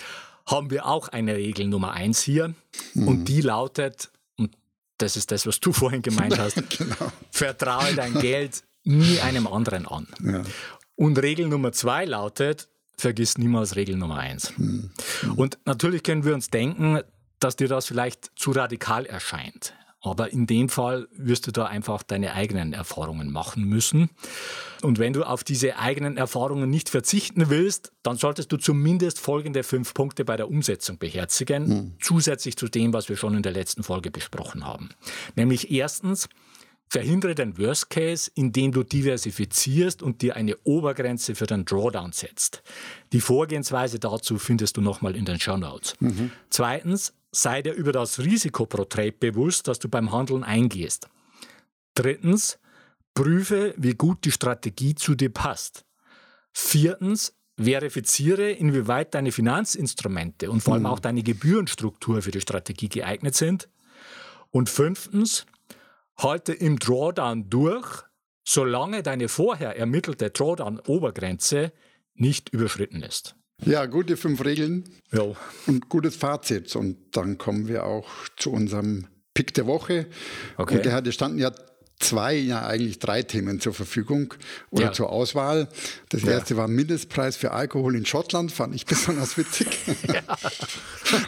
haben 0.46 0.70
wir 0.70 0.86
auch 0.86 1.08
eine 1.08 1.36
Regel 1.36 1.68
Nummer 1.68 1.92
eins 1.92 2.20
hier. 2.20 2.54
Mhm. 2.94 3.08
Und 3.08 3.24
die 3.26 3.40
lautet, 3.40 4.10
das 5.02 5.16
ist 5.16 5.30
das, 5.30 5.46
was 5.46 5.60
du 5.60 5.72
vorhin 5.72 6.02
gemeint 6.02 6.38
hast. 6.38 6.56
genau. 6.78 7.12
Vertraue 7.30 7.94
dein 7.94 8.14
Geld 8.14 8.62
nie 8.84 9.20
einem 9.20 9.46
anderen 9.46 9.86
an. 9.86 10.06
Ja. 10.24 10.42
Und 10.96 11.18
Regel 11.18 11.48
Nummer 11.48 11.72
zwei 11.72 12.04
lautet, 12.04 12.68
vergiss 12.96 13.38
niemals 13.38 13.76
Regel 13.76 13.96
Nummer 13.96 14.18
eins. 14.18 14.52
Mhm. 14.56 14.90
Und 15.36 15.58
natürlich 15.64 16.02
können 16.02 16.24
wir 16.24 16.34
uns 16.34 16.48
denken, 16.48 17.00
dass 17.40 17.56
dir 17.56 17.68
das 17.68 17.86
vielleicht 17.86 18.30
zu 18.36 18.52
radikal 18.52 19.06
erscheint. 19.06 19.74
Aber 20.02 20.32
in 20.32 20.46
dem 20.46 20.68
Fall 20.68 21.06
wirst 21.12 21.46
du 21.46 21.52
da 21.52 21.66
einfach 21.66 22.02
deine 22.02 22.34
eigenen 22.34 22.72
Erfahrungen 22.72 23.30
machen 23.30 23.64
müssen. 23.64 24.10
Und 24.82 24.98
wenn 24.98 25.12
du 25.12 25.22
auf 25.22 25.44
diese 25.44 25.78
eigenen 25.78 26.16
Erfahrungen 26.16 26.68
nicht 26.68 26.88
verzichten 26.88 27.50
willst, 27.50 27.92
dann 28.02 28.16
solltest 28.16 28.50
du 28.50 28.56
zumindest 28.56 29.20
folgende 29.20 29.62
fünf 29.62 29.94
Punkte 29.94 30.24
bei 30.24 30.36
der 30.36 30.48
Umsetzung 30.48 30.98
beherzigen, 30.98 31.68
mhm. 31.68 31.92
zusätzlich 32.00 32.56
zu 32.56 32.66
dem, 32.66 32.92
was 32.92 33.08
wir 33.08 33.16
schon 33.16 33.36
in 33.36 33.42
der 33.42 33.52
letzten 33.52 33.84
Folge 33.84 34.10
besprochen 34.10 34.66
haben. 34.66 34.90
Nämlich 35.36 35.70
erstens, 35.70 36.28
Verhindere 36.92 37.34
den 37.34 37.56
Worst 37.56 37.88
Case, 37.88 38.30
indem 38.34 38.70
du 38.70 38.82
diversifizierst 38.82 40.02
und 40.02 40.20
dir 40.20 40.36
eine 40.36 40.58
Obergrenze 40.64 41.34
für 41.34 41.46
den 41.46 41.64
Drawdown 41.64 42.12
setzt. 42.12 42.62
Die 43.14 43.22
Vorgehensweise 43.22 43.98
dazu 43.98 44.36
findest 44.36 44.76
du 44.76 44.82
nochmal 44.82 45.16
in 45.16 45.24
den 45.24 45.40
Show 45.40 45.56
Notes. 45.56 45.94
Mhm. 46.00 46.32
Zweitens, 46.50 47.14
sei 47.32 47.62
dir 47.62 47.72
über 47.72 47.92
das 47.92 48.20
Risiko 48.20 48.66
pro 48.66 48.84
Trade 48.84 49.12
bewusst, 49.12 49.66
das 49.66 49.78
du 49.78 49.88
beim 49.88 50.12
Handeln 50.12 50.44
eingehst. 50.44 51.08
Drittens, 51.94 52.58
prüfe, 53.14 53.74
wie 53.76 53.94
gut 53.94 54.24
die 54.24 54.32
Strategie 54.32 54.94
zu 54.94 55.14
dir 55.14 55.30
passt. 55.30 55.84
Viertens, 56.52 57.34
verifiziere, 57.58 58.50
inwieweit 58.50 59.14
deine 59.14 59.32
Finanzinstrumente 59.32 60.50
und 60.50 60.62
vor 60.62 60.74
allem 60.74 60.84
mhm. 60.84 60.88
auch 60.88 61.00
deine 61.00 61.22
Gebührenstruktur 61.22 62.22
für 62.22 62.30
die 62.30 62.40
Strategie 62.40 62.88
geeignet 62.88 63.34
sind. 63.34 63.68
Und 64.50 64.68
fünftens, 64.68 65.46
halte 66.16 66.52
im 66.52 66.78
Drawdown 66.78 67.48
durch, 67.48 68.02
solange 68.44 69.02
deine 69.02 69.28
vorher 69.28 69.76
ermittelte 69.78 70.30
Drawdown-Obergrenze 70.30 71.72
nicht 72.14 72.50
überschritten 72.50 73.02
ist. 73.02 73.34
Ja, 73.64 73.86
gute 73.86 74.16
fünf 74.16 74.44
Regeln 74.44 74.84
ja. 75.12 75.22
und 75.66 75.88
gutes 75.88 76.16
Fazit. 76.16 76.74
Und 76.74 76.96
dann 77.12 77.38
kommen 77.38 77.68
wir 77.68 77.84
auch 77.84 78.08
zu 78.36 78.50
unserem 78.50 79.06
Pick 79.34 79.54
der 79.54 79.66
Woche. 79.66 80.06
Okay. 80.56 80.76
Und 80.76 80.84
der 80.84 80.92
hatte 80.92 81.12
standen 81.12 81.38
ja 81.38 81.52
zwei, 82.02 82.34
ja 82.34 82.66
eigentlich 82.66 82.98
drei 82.98 83.22
Themen 83.22 83.60
zur 83.60 83.74
Verfügung 83.74 84.34
oder 84.70 84.86
ja. 84.86 84.92
zur 84.92 85.10
Auswahl. 85.10 85.68
Das 86.08 86.22
ja. 86.22 86.32
erste 86.32 86.56
war 86.56 86.68
Mindestpreis 86.68 87.36
für 87.36 87.52
Alkohol 87.52 87.96
in 87.96 88.04
Schottland, 88.04 88.52
fand 88.52 88.74
ich 88.74 88.86
besonders 88.86 89.36
witzig. 89.38 89.68
Ja. 90.12 90.22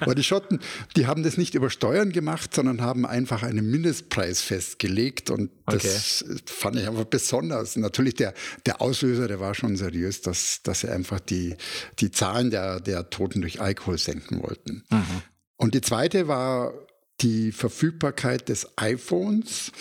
Weil 0.00 0.14
die 0.14 0.24
Schotten, 0.24 0.60
die 0.96 1.06
haben 1.06 1.22
das 1.22 1.36
nicht 1.36 1.54
über 1.54 1.70
Steuern 1.70 2.12
gemacht, 2.12 2.54
sondern 2.54 2.80
haben 2.80 3.06
einfach 3.06 3.42
einen 3.42 3.70
Mindestpreis 3.70 4.40
festgelegt 4.40 5.30
und 5.30 5.50
das 5.66 6.24
okay. 6.26 6.40
fand 6.46 6.76
ich 6.76 6.88
einfach 6.88 7.04
besonders. 7.04 7.76
Natürlich 7.76 8.14
der, 8.14 8.34
der 8.66 8.80
Auslöser, 8.80 9.28
der 9.28 9.40
war 9.40 9.54
schon 9.54 9.76
seriös, 9.76 10.20
dass, 10.20 10.62
dass 10.62 10.80
sie 10.80 10.90
einfach 10.90 11.20
die, 11.20 11.56
die 12.00 12.10
Zahlen 12.10 12.50
der, 12.50 12.80
der 12.80 13.10
Toten 13.10 13.40
durch 13.40 13.60
Alkohol 13.60 13.98
senken 13.98 14.42
wollten. 14.42 14.84
Mhm. 14.90 15.22
Und 15.56 15.74
die 15.74 15.80
zweite 15.80 16.28
war 16.28 16.74
die 17.20 17.52
Verfügbarkeit 17.52 18.48
des 18.48 18.68
iPhones. 18.76 19.72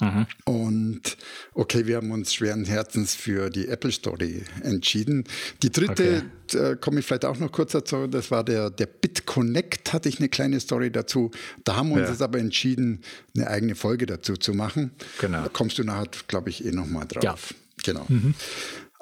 Mhm. 0.00 0.26
Und 0.44 1.16
okay, 1.54 1.86
wir 1.86 1.96
haben 1.96 2.10
uns 2.10 2.34
schweren 2.34 2.64
Herzens 2.64 3.14
für 3.14 3.50
die 3.50 3.68
Apple 3.68 3.92
Story 3.92 4.42
entschieden. 4.62 5.24
Die 5.62 5.70
dritte, 5.70 6.24
okay. 6.46 6.72
äh, 6.72 6.76
komme 6.76 7.00
ich 7.00 7.06
vielleicht 7.06 7.24
auch 7.24 7.38
noch 7.38 7.52
kurz 7.52 7.72
dazu, 7.72 8.06
das 8.06 8.30
war 8.30 8.44
der, 8.44 8.70
der 8.70 8.86
BitConnect, 8.86 9.92
hatte 9.92 10.08
ich 10.08 10.18
eine 10.18 10.28
kleine 10.28 10.60
Story 10.60 10.90
dazu. 10.90 11.30
Da 11.64 11.76
haben 11.76 11.90
wir 11.90 11.96
uns 11.96 12.04
ja. 12.04 12.10
jetzt 12.10 12.22
aber 12.22 12.38
entschieden, 12.38 13.00
eine 13.36 13.48
eigene 13.48 13.74
Folge 13.74 14.06
dazu 14.06 14.36
zu 14.36 14.54
machen. 14.54 14.92
Genau. 15.20 15.42
Da 15.42 15.48
kommst 15.48 15.78
du 15.78 15.84
nachher, 15.84 16.08
glaube 16.28 16.50
ich, 16.50 16.64
eh 16.64 16.72
nochmal 16.72 17.06
drauf. 17.06 17.22
Ja. 17.22 17.56
Genau. 17.84 18.04
Mhm. 18.08 18.34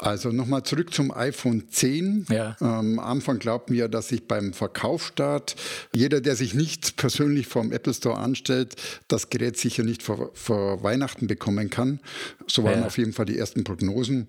Also 0.01 0.31
nochmal 0.31 0.63
zurück 0.63 0.95
zum 0.95 1.11
iPhone 1.11 1.69
10. 1.69 2.27
Ja. 2.31 2.57
Ähm, 2.61 2.69
am 2.69 2.99
Anfang 3.01 3.41
glaubten 3.41 3.75
wir, 3.75 3.89
dass 3.89 4.09
sich 4.09 4.29
beim 4.29 4.53
Verkaufsstart 4.53 5.57
jeder, 5.93 6.21
der 6.21 6.37
sich 6.37 6.55
nicht 6.55 6.97
persönlich 6.97 7.49
vom 7.49 7.73
Apple 7.73 7.93
Store 7.93 8.17
anstellt, 8.17 8.77
das 9.09 9.29
Gerät 9.29 9.59
sicher 9.59 9.83
nicht 9.83 10.05
vor, 10.05 10.31
vor 10.35 10.85
Weihnachten 10.85 11.27
bekommen 11.27 11.69
kann. 11.69 11.99
So 12.47 12.63
waren 12.63 12.81
ja. 12.81 12.87
auf 12.87 12.97
jeden 12.97 13.13
Fall 13.13 13.27
die 13.27 13.37
ersten 13.39 13.65
Prognosen. 13.65 14.29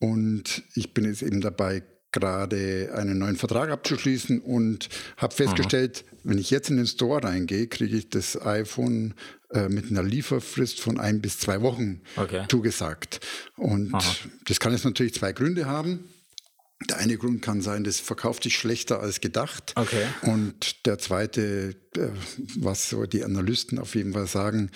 Und 0.00 0.64
ich 0.74 0.92
bin 0.92 1.04
jetzt 1.04 1.22
eben 1.22 1.40
dabei, 1.40 1.84
gerade 2.14 2.92
einen 2.94 3.18
neuen 3.18 3.36
Vertrag 3.36 3.70
abzuschließen 3.70 4.40
und 4.40 4.88
habe 5.16 5.34
festgestellt, 5.34 6.04
Aha. 6.06 6.16
wenn 6.24 6.38
ich 6.38 6.50
jetzt 6.50 6.70
in 6.70 6.76
den 6.76 6.86
Store 6.86 7.22
reingehe, 7.22 7.66
kriege 7.66 7.96
ich 7.96 8.08
das 8.08 8.40
iPhone 8.40 9.14
äh, 9.50 9.68
mit 9.68 9.90
einer 9.90 10.02
Lieferfrist 10.02 10.80
von 10.80 10.98
ein 10.98 11.20
bis 11.20 11.40
zwei 11.40 11.60
Wochen 11.60 12.00
okay. 12.16 12.44
zugesagt. 12.48 13.20
Und 13.56 13.92
Aha. 13.92 14.14
das 14.46 14.60
kann 14.60 14.72
jetzt 14.72 14.84
natürlich 14.84 15.14
zwei 15.14 15.32
Gründe 15.32 15.66
haben. 15.66 16.04
Der 16.88 16.98
eine 16.98 17.16
Grund 17.16 17.40
kann 17.42 17.60
sein, 17.60 17.84
das 17.84 18.00
verkauft 18.00 18.42
sich 18.42 18.56
schlechter 18.56 19.00
als 19.00 19.20
gedacht. 19.20 19.72
Okay. 19.76 20.04
Und 20.22 20.86
der 20.86 20.98
zweite, 20.98 21.74
äh, 21.96 22.08
was 22.56 22.90
so 22.90 23.06
die 23.06 23.24
Analysten 23.24 23.78
auf 23.78 23.94
jeden 23.94 24.12
Fall 24.12 24.26
sagen, 24.26 24.70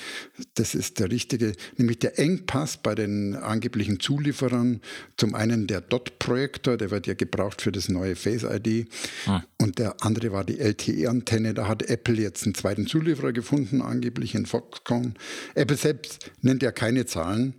das 0.55 0.75
ist 0.75 1.01
der 1.01 1.11
richtige, 1.11 1.53
nämlich 1.77 1.99
der 1.99 2.19
Engpass 2.19 2.79
bei 2.79 2.95
den 2.95 3.35
angeblichen 3.35 4.01
Zulieferern. 4.01 4.81
Zum 5.17 5.35
einen 5.35 5.67
der 5.67 5.81
Dot-Projektor, 5.81 6.77
der 6.77 6.91
wird 6.91 7.07
ja 7.07 7.15
gebraucht 7.15 7.63
für 7.63 7.73
das 7.73 7.89
neue 7.89 8.17
Face 8.17 8.45
ID. 8.45 8.89
Hm. 9.25 9.43
Und 9.59 9.79
der 9.79 10.03
andere 10.03 10.33
war 10.33 10.45
die 10.45 10.59
LTE-Antenne. 10.59 11.53
Da 11.53 11.69
hat 11.69 11.83
Apple 11.83 12.15
jetzt 12.15 12.45
einen 12.45 12.55
zweiten 12.55 12.87
Zulieferer 12.87 13.33
gefunden, 13.33 13.83
angeblich 13.83 14.35
in 14.35 14.47
Foxconn. 14.47 15.15
Apple 15.55 15.77
selbst 15.77 16.31
nennt 16.41 16.63
ja 16.63 16.73
keine 16.73 17.07
Zahlen. 17.07 17.55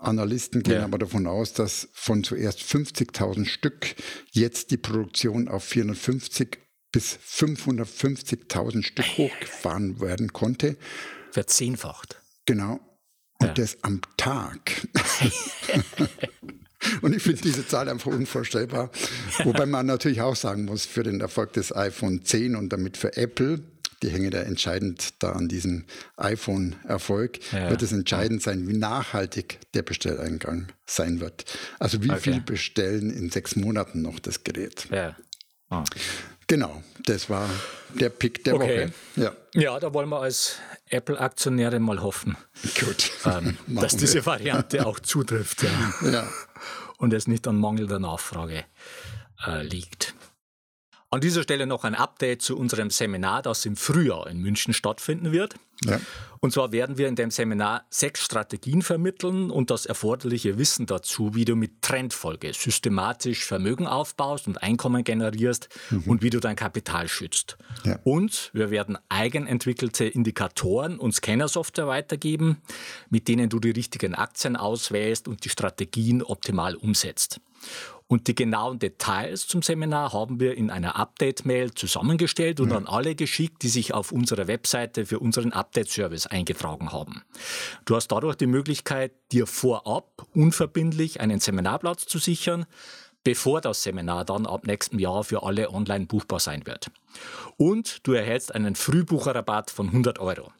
Analysten 0.00 0.62
gehen 0.62 0.74
ja. 0.74 0.84
aber 0.84 0.98
davon 0.98 1.26
aus, 1.26 1.52
dass 1.52 1.88
von 1.92 2.24
zuerst 2.24 2.60
50.000 2.60 3.46
Stück 3.46 3.94
jetzt 4.30 4.70
die 4.70 4.76
Produktion 4.76 5.48
auf 5.48 5.64
450 5.64 6.58
bis 6.92 7.18
550.000 7.28 8.82
Stück 8.82 9.06
hochgefahren 9.18 10.00
werden 10.00 10.32
konnte. 10.32 10.76
Verzehnfacht. 11.32 12.20
Genau. 12.46 12.80
Und 13.40 13.48
ja. 13.48 13.54
das 13.54 13.82
am 13.82 14.00
Tag. 14.16 14.86
Und 17.02 17.14
ich 17.14 17.22
finde 17.22 17.42
diese 17.42 17.66
Zahl 17.66 17.88
einfach 17.88 18.12
unvorstellbar. 18.12 18.90
Wobei 19.44 19.66
man 19.66 19.86
natürlich 19.86 20.20
auch 20.20 20.36
sagen 20.36 20.64
muss, 20.64 20.86
für 20.86 21.02
den 21.02 21.20
Erfolg 21.20 21.52
des 21.52 21.74
iPhone 21.74 22.24
10 22.24 22.54
und 22.56 22.72
damit 22.72 22.96
für 22.96 23.16
Apple 23.16 23.60
die 24.02 24.10
hängen 24.10 24.30
da 24.30 24.40
entscheidend 24.40 25.22
da 25.22 25.32
an 25.32 25.48
diesem 25.48 25.84
iPhone-Erfolg, 26.16 27.40
ja. 27.52 27.70
wird 27.70 27.82
es 27.82 27.92
entscheidend 27.92 28.42
sein, 28.42 28.68
wie 28.68 28.76
nachhaltig 28.76 29.58
der 29.74 29.82
Bestelleingang 29.82 30.68
sein 30.86 31.20
wird. 31.20 31.44
Also 31.78 32.02
wie 32.02 32.10
okay. 32.10 32.20
viel 32.20 32.40
bestellen 32.40 33.10
in 33.10 33.30
sechs 33.30 33.56
Monaten 33.56 34.02
noch 34.02 34.18
das 34.18 34.44
Gerät. 34.44 34.86
Ja. 34.90 35.16
Oh. 35.70 35.84
Genau, 36.46 36.82
das 37.04 37.28
war 37.28 37.48
der 37.94 38.08
Pick 38.08 38.42
der 38.44 38.54
okay. 38.54 38.86
Woche. 38.86 38.92
Ja. 39.16 39.32
ja, 39.54 39.78
da 39.78 39.92
wollen 39.92 40.08
wir 40.08 40.20
als 40.20 40.56
Apple-Aktionäre 40.88 41.78
mal 41.78 42.00
hoffen, 42.02 42.38
Gut. 42.80 43.10
Ähm, 43.26 43.58
dass 43.66 43.96
diese 43.96 44.24
Variante 44.24 44.86
auch 44.86 44.98
zutrifft. 45.00 45.62
Ja. 45.62 46.10
ja. 46.10 46.28
Und 46.96 47.12
es 47.12 47.28
nicht 47.28 47.46
an 47.46 47.58
mangelnder 47.58 47.98
Nachfrage 47.98 48.64
äh, 49.46 49.62
liegt. 49.62 50.14
An 51.10 51.22
dieser 51.22 51.42
Stelle 51.42 51.66
noch 51.66 51.84
ein 51.84 51.94
Update 51.94 52.42
zu 52.42 52.58
unserem 52.58 52.90
Seminar, 52.90 53.40
das 53.40 53.64
im 53.64 53.76
Frühjahr 53.76 54.26
in 54.26 54.40
München 54.40 54.74
stattfinden 54.74 55.32
wird. 55.32 55.54
Ja. 55.84 56.00
Und 56.40 56.52
zwar 56.52 56.70
werden 56.70 56.98
wir 56.98 57.08
in 57.08 57.16
dem 57.16 57.30
Seminar 57.30 57.86
sechs 57.88 58.22
Strategien 58.24 58.82
vermitteln 58.82 59.50
und 59.50 59.70
das 59.70 59.86
erforderliche 59.86 60.58
Wissen 60.58 60.84
dazu, 60.84 61.34
wie 61.34 61.46
du 61.46 61.56
mit 61.56 61.80
Trendfolge 61.80 62.52
systematisch 62.52 63.44
Vermögen 63.44 63.86
aufbaust 63.86 64.46
und 64.48 64.62
Einkommen 64.62 65.02
generierst 65.02 65.70
mhm. 65.88 66.02
und 66.02 66.22
wie 66.22 66.30
du 66.30 66.40
dein 66.40 66.56
Kapital 66.56 67.08
schützt. 67.08 67.56
Ja. 67.84 67.98
Und 68.04 68.50
wir 68.52 68.70
werden 68.70 68.98
eigenentwickelte 69.08 70.04
Indikatoren 70.04 70.98
und 70.98 71.14
Scannersoftware 71.14 71.86
weitergeben, 71.86 72.58
mit 73.08 73.28
denen 73.28 73.48
du 73.48 73.60
die 73.60 73.70
richtigen 73.70 74.14
Aktien 74.14 74.56
auswählst 74.56 75.26
und 75.26 75.44
die 75.44 75.48
Strategien 75.48 76.22
optimal 76.22 76.74
umsetzt. 76.74 77.40
Und 78.10 78.26
die 78.26 78.34
genauen 78.34 78.78
Details 78.78 79.46
zum 79.46 79.60
Seminar 79.60 80.14
haben 80.14 80.40
wir 80.40 80.56
in 80.56 80.70
einer 80.70 80.96
Update-Mail 80.96 81.74
zusammengestellt 81.74 82.58
und 82.58 82.70
ja. 82.70 82.78
an 82.78 82.86
alle 82.86 83.14
geschickt, 83.14 83.62
die 83.62 83.68
sich 83.68 83.92
auf 83.92 84.12
unserer 84.12 84.48
Webseite 84.48 85.04
für 85.04 85.18
unseren 85.18 85.52
Update-Service 85.52 86.26
eingetragen 86.26 86.90
haben. 86.90 87.22
Du 87.84 87.94
hast 87.94 88.08
dadurch 88.08 88.36
die 88.36 88.46
Möglichkeit, 88.46 89.12
dir 89.30 89.46
vorab 89.46 90.26
unverbindlich 90.34 91.20
einen 91.20 91.38
Seminarplatz 91.38 92.06
zu 92.06 92.18
sichern, 92.18 92.64
bevor 93.24 93.60
das 93.60 93.82
Seminar 93.82 94.24
dann 94.24 94.46
ab 94.46 94.66
nächstem 94.66 94.98
Jahr 94.98 95.22
für 95.22 95.42
alle 95.42 95.70
online 95.70 96.06
buchbar 96.06 96.40
sein 96.40 96.64
wird. 96.64 96.90
Und 97.58 98.06
du 98.06 98.12
erhältst 98.12 98.54
einen 98.54 98.74
Frühbucherrabatt 98.74 99.70
von 99.70 99.88
100 99.88 100.18
Euro. 100.18 100.50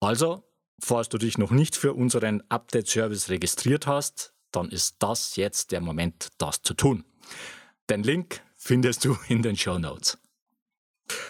Also, 0.00 0.42
falls 0.80 1.08
du 1.08 1.18
dich 1.18 1.38
noch 1.38 1.52
nicht 1.52 1.76
für 1.76 1.92
unseren 1.92 2.42
Update-Service 2.48 3.28
registriert 3.28 3.86
hast, 3.86 4.32
dann 4.52 4.68
ist 4.68 4.96
das 5.00 5.36
jetzt 5.36 5.72
der 5.72 5.80
Moment, 5.80 6.28
das 6.38 6.62
zu 6.62 6.74
tun. 6.74 7.04
Den 7.90 8.02
Link 8.02 8.40
findest 8.56 9.04
du 9.04 9.16
in 9.28 9.42
den 9.42 9.56
Show 9.56 9.78
Notes. 9.78 10.18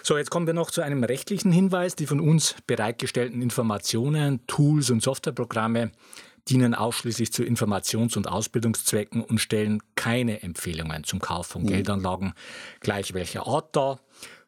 So, 0.03 0.17
jetzt 0.17 0.29
kommen 0.29 0.47
wir 0.47 0.53
noch 0.53 0.71
zu 0.71 0.81
einem 0.81 1.03
rechtlichen 1.03 1.51
Hinweis. 1.51 1.95
Die 1.95 2.05
von 2.05 2.19
uns 2.19 2.55
bereitgestellten 2.67 3.41
Informationen, 3.41 4.45
Tools 4.47 4.89
und 4.89 5.01
Softwareprogramme 5.01 5.91
dienen 6.47 6.75
ausschließlich 6.75 7.31
zu 7.31 7.43
Informations- 7.43 8.17
und 8.17 8.27
Ausbildungszwecken 8.27 9.23
und 9.23 9.39
stellen 9.39 9.81
keine 9.95 10.43
Empfehlungen 10.43 11.03
zum 11.03 11.19
Kauf 11.19 11.47
von 11.47 11.63
mhm. 11.63 11.67
Geldanlagen, 11.67 12.33
gleich 12.81 13.13
welcher 13.13 13.47
Art 13.47 13.75
dar. 13.75 14.01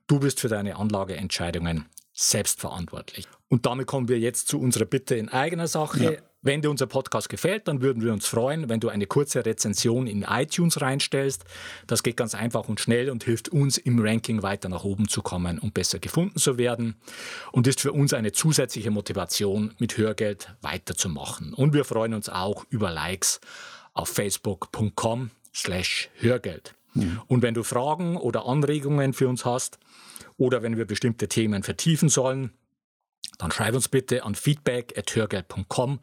Du 0.07 0.19
bist 0.19 0.39
für 0.39 0.49
deine 0.49 0.75
Anlageentscheidungen 0.75 1.85
selbstverantwortlich. 2.13 3.27
Und 3.47 3.65
damit 3.65 3.87
kommen 3.87 4.07
wir 4.07 4.19
jetzt 4.19 4.47
zu 4.47 4.59
unserer 4.59 4.85
Bitte 4.85 5.15
in 5.15 5.29
eigener 5.29 5.67
Sache. 5.67 6.03
Ja. 6.03 6.11
Wenn 6.45 6.61
dir 6.61 6.69
unser 6.69 6.85
Podcast 6.85 7.27
gefällt, 7.27 7.67
dann 7.67 7.81
würden 7.81 8.03
wir 8.03 8.13
uns 8.13 8.27
freuen, 8.27 8.69
wenn 8.69 8.79
du 8.79 8.89
eine 8.89 9.07
kurze 9.07 9.43
Rezension 9.43 10.05
in 10.05 10.21
iTunes 10.21 10.79
reinstellst. 10.79 11.43
Das 11.87 12.03
geht 12.03 12.17
ganz 12.17 12.35
einfach 12.35 12.69
und 12.69 12.79
schnell 12.79 13.09
und 13.09 13.23
hilft 13.23 13.49
uns 13.49 13.79
im 13.79 13.97
Ranking 13.99 14.43
weiter 14.43 14.69
nach 14.69 14.83
oben 14.83 15.07
zu 15.07 15.23
kommen 15.23 15.57
und 15.57 15.73
besser 15.73 15.97
gefunden 15.97 16.37
zu 16.37 16.59
werden 16.59 16.97
und 17.51 17.65
ist 17.65 17.81
für 17.81 17.93
uns 17.93 18.13
eine 18.13 18.31
zusätzliche 18.31 18.91
Motivation, 18.91 19.73
mit 19.79 19.97
Hörgeld 19.97 20.55
weiterzumachen. 20.61 21.55
Und 21.55 21.73
wir 21.73 21.83
freuen 21.83 22.13
uns 22.13 22.29
auch 22.29 22.63
über 22.69 22.91
Likes 22.91 23.41
auf 23.95 24.09
facebook.com 24.09 25.31
slash 25.51 26.11
Hörgeld. 26.19 26.75
Mhm. 26.93 27.21
Und 27.25 27.41
wenn 27.41 27.55
du 27.55 27.63
Fragen 27.63 28.17
oder 28.17 28.45
Anregungen 28.45 29.13
für 29.13 29.27
uns 29.27 29.45
hast 29.45 29.79
oder 30.37 30.61
wenn 30.61 30.77
wir 30.77 30.85
bestimmte 30.85 31.27
Themen 31.27 31.63
vertiefen 31.63 32.07
sollen, 32.07 32.51
dann 33.37 33.51
schreib 33.51 33.75
uns 33.75 33.87
bitte 33.87 34.23
an 34.23 34.35
feedback.hörgeld.com 34.35 35.99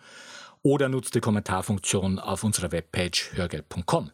oder 0.63 0.89
nutzt 0.89 1.15
die 1.15 1.21
Kommentarfunktion 1.21 2.19
auf 2.19 2.45
unserer 2.45 2.73
Webpage 2.73 3.33
hörgeld.com. 3.35 4.11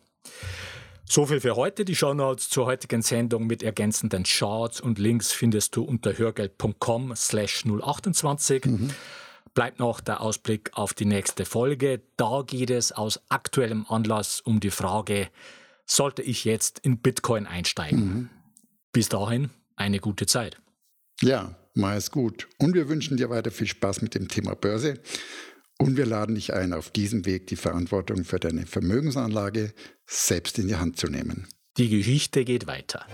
So 1.04 1.24
viel 1.24 1.40
für 1.40 1.57
heute. 1.57 1.85
Die 1.85 1.96
Shownotes 1.96 2.50
zur 2.50 2.66
heutigen 2.66 3.00
Sendung 3.00 3.46
mit 3.46 3.62
ergänzenden 3.62 4.24
Charts 4.24 4.81
und 4.81 4.98
Links 4.98 5.33
findest 5.33 5.74
du 5.74 5.83
unter 5.83 6.16
hörgeld.com 6.16 7.16
slash 7.16 7.64
028. 7.64 8.66
Mhm. 8.66 8.90
Bleibt 9.54 9.78
noch 9.78 10.00
der 10.00 10.20
Ausblick 10.20 10.70
auf 10.74 10.92
die 10.92 11.07
nächste 11.07 11.46
Folge. 11.46 12.02
Da 12.16 12.42
geht 12.46 12.70
es 12.70 12.92
aus 12.92 13.20
aktuellem 13.31 13.87
Anlass 13.88 14.40
um 14.42 14.61
die 14.61 14.70
Frage, 14.70 15.28
sollte 15.87 16.22
ich 16.22 16.44
jetzt 16.44 16.78
in 16.81 16.98
Bitcoin 16.98 17.46
einsteigen? 17.46 18.00
Mhm. 18.00 18.31
Bis 18.92 19.09
dahin 19.09 19.50
eine 19.76 20.00
gute 20.00 20.26
Zeit. 20.26 20.61
Ja, 21.22 21.57
mach 21.79 21.95
es 21.95 22.11
gut. 22.11 22.49
Und 22.59 22.75
wir 22.75 22.88
wünschen 22.88 23.17
dir 23.17 23.31
weiter 23.31 23.51
viel 23.51 23.67
Spaß 23.67 24.03
mit 24.03 24.14
dem 24.14 24.29
Thema 24.29 24.55
Börse. 24.55 25.01
Und 25.79 25.97
wir 25.97 26.07
laden 26.07 26.35
dich 26.35 26.53
ein, 26.53 26.73
auf 26.73 26.91
diesem 26.91 27.25
Weg 27.25 27.47
die 27.47 27.57
Verantwortung 27.57 28.25
für 28.25 28.41
deine 28.41 28.67
Vermögensanlage 28.67 29.73
selbst 30.07 30.59
in 30.59 30.69
die 30.69 30.77
Hand 30.77 30.99
zu 30.99 31.07
nehmen. 31.07 31.47
Die 31.77 31.88
Geschichte 31.88 32.45
geht 32.45 32.67
weiter. 32.67 33.07